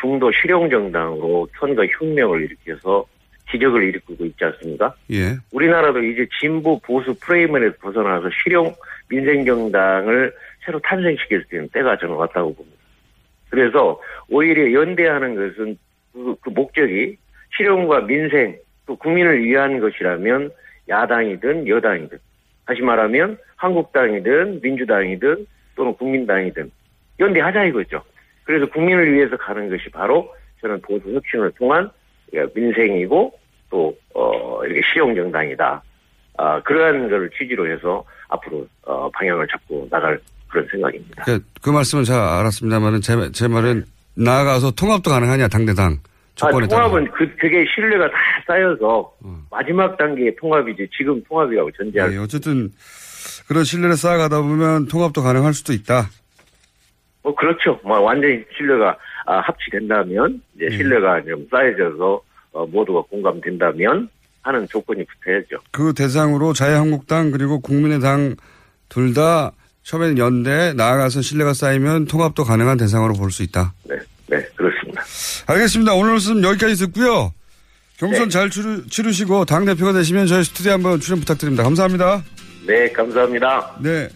중도 0.00 0.30
실용 0.32 0.68
정당으로 0.70 1.48
선거 1.58 1.84
혁명을 1.86 2.42
일으켜서 2.42 3.04
기적을 3.50 3.82
일으키고 3.84 4.24
있지 4.24 4.44
않습니까? 4.44 4.94
예. 5.12 5.36
우리나라도 5.52 6.02
이제 6.02 6.26
진보 6.40 6.78
보수 6.80 7.14
프레임에서 7.20 7.76
벗어나서 7.80 8.28
실용 8.42 8.74
민생 9.08 9.44
정당을 9.44 10.32
새로 10.64 10.78
탄생시킬 10.80 11.44
수 11.48 11.54
있는 11.54 11.68
때가 11.68 11.98
저는 11.98 12.14
왔다고 12.14 12.54
봅니다. 12.54 12.78
그래서 13.50 14.00
오히려 14.28 14.72
연대하는 14.72 15.34
것은 15.34 15.78
그, 16.12 16.34
그 16.40 16.50
목적이 16.50 17.16
실용과 17.56 18.00
민생 18.00 18.56
또 18.86 18.96
국민을 18.96 19.44
위한 19.44 19.78
것이라면 19.80 20.50
야당이든 20.88 21.68
여당이든 21.68 22.18
다시 22.66 22.82
말하면 22.82 23.38
한국당이든 23.56 24.60
민주당이든 24.62 25.46
또는 25.76 25.94
국민당이든 25.94 26.70
연대하자 27.20 27.64
이거죠. 27.64 28.02
그래서 28.44 28.66
국민을 28.66 29.12
위해서 29.12 29.36
가는 29.36 29.68
것이 29.68 29.88
바로 29.90 30.32
저는 30.60 30.80
보수 30.82 31.12
혁신을 31.12 31.52
통한 31.52 31.90
민생이고 32.54 33.38
또 33.70 33.96
어, 34.14 34.64
이렇게 34.64 34.80
실용 34.92 35.14
정당이다. 35.14 35.82
아, 36.36 36.60
그러한 36.62 37.08
것을 37.08 37.30
취지로 37.38 37.70
해서 37.70 38.04
앞으로 38.28 38.66
어, 38.82 39.08
방향을 39.10 39.46
잡고 39.48 39.88
나갈 39.90 40.18
그런 40.48 40.66
생각입니다. 40.70 41.24
그, 41.24 41.40
그 41.62 41.70
말씀은 41.70 42.04
잘 42.04 42.18
알았습니다만은 42.18 43.00
제, 43.00 43.30
제 43.32 43.48
말은 43.48 43.84
나아가서 44.16 44.72
통합도 44.72 45.10
가능하냐 45.10 45.48
당대당 45.48 45.98
아, 46.40 46.50
통합은 46.50 47.10
그, 47.12 47.28
그게 47.36 47.64
신뢰가 47.74 48.10
다 48.10 48.16
쌓여서 48.46 49.12
어. 49.22 49.42
마지막 49.50 49.96
단계의 49.96 50.34
통합이지 50.36 50.88
지금 50.96 51.22
통합이라고 51.28 51.70
전제할. 51.72 52.10
네, 52.10 52.18
어쨌든 52.18 52.70
그런 53.46 53.62
신뢰를 53.62 53.96
쌓아가다 53.96 54.42
보면 54.42 54.88
통합도 54.88 55.22
가능할 55.22 55.54
수도 55.54 55.72
있다. 55.72 56.08
뭐 57.24 57.34
그렇죠. 57.34 57.80
뭐 57.82 57.98
완전히 58.00 58.44
신뢰가 58.56 58.96
아, 59.26 59.40
합치된다면 59.40 60.42
이제 60.54 60.68
네. 60.68 60.76
신뢰가 60.76 61.22
좀 61.24 61.46
쌓여져서 61.50 62.20
어, 62.52 62.66
모두가 62.66 63.00
공감된다면 63.10 64.08
하는 64.42 64.68
조건이 64.68 65.04
붙어야죠. 65.06 65.56
그 65.72 65.94
대상으로 65.94 66.52
자유한국당 66.52 67.30
그리고 67.32 67.58
국민의당 67.60 68.36
둘 68.90 69.14
다 69.14 69.52
처음에는 69.82 70.18
연대 70.18 70.72
나아가서 70.74 71.20
신뢰가 71.22 71.52
쌓이면 71.54 72.06
통합도 72.06 72.44
가능한 72.44 72.76
대상으로 72.78 73.14
볼 73.14 73.30
수 73.30 73.42
있다. 73.42 73.72
네, 73.84 73.96
네 74.28 74.46
그렇습니다. 74.54 75.02
알겠습니다. 75.46 75.94
오늘 75.94 76.12
말씀 76.12 76.42
여기까지 76.42 76.76
듣고요. 76.86 77.32
경선 77.98 78.24
네. 78.24 78.28
잘 78.28 78.50
치루, 78.50 78.86
치르시고 78.86 79.44
당 79.44 79.64
대표가 79.64 79.92
되시면 79.92 80.26
저희 80.26 80.42
스튜디오 80.44 80.72
한번 80.72 81.00
출연 81.00 81.20
부탁드립니다. 81.20 81.62
감사합니다. 81.64 82.22
네, 82.66 82.90
감사합니다. 82.92 83.76
네. 83.82 84.08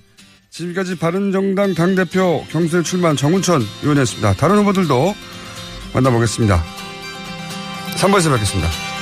지금까지 0.58 0.96
바른정당 0.96 1.74
당대표 1.74 2.44
경선에 2.50 2.82
출마한 2.82 3.16
정운천 3.16 3.62
의원이었습니다. 3.82 4.32
다른 4.34 4.56
후보들도 4.58 5.14
만나보겠습니다. 5.94 6.64
3번에서 7.94 8.32
뵙겠습니다. 8.32 8.97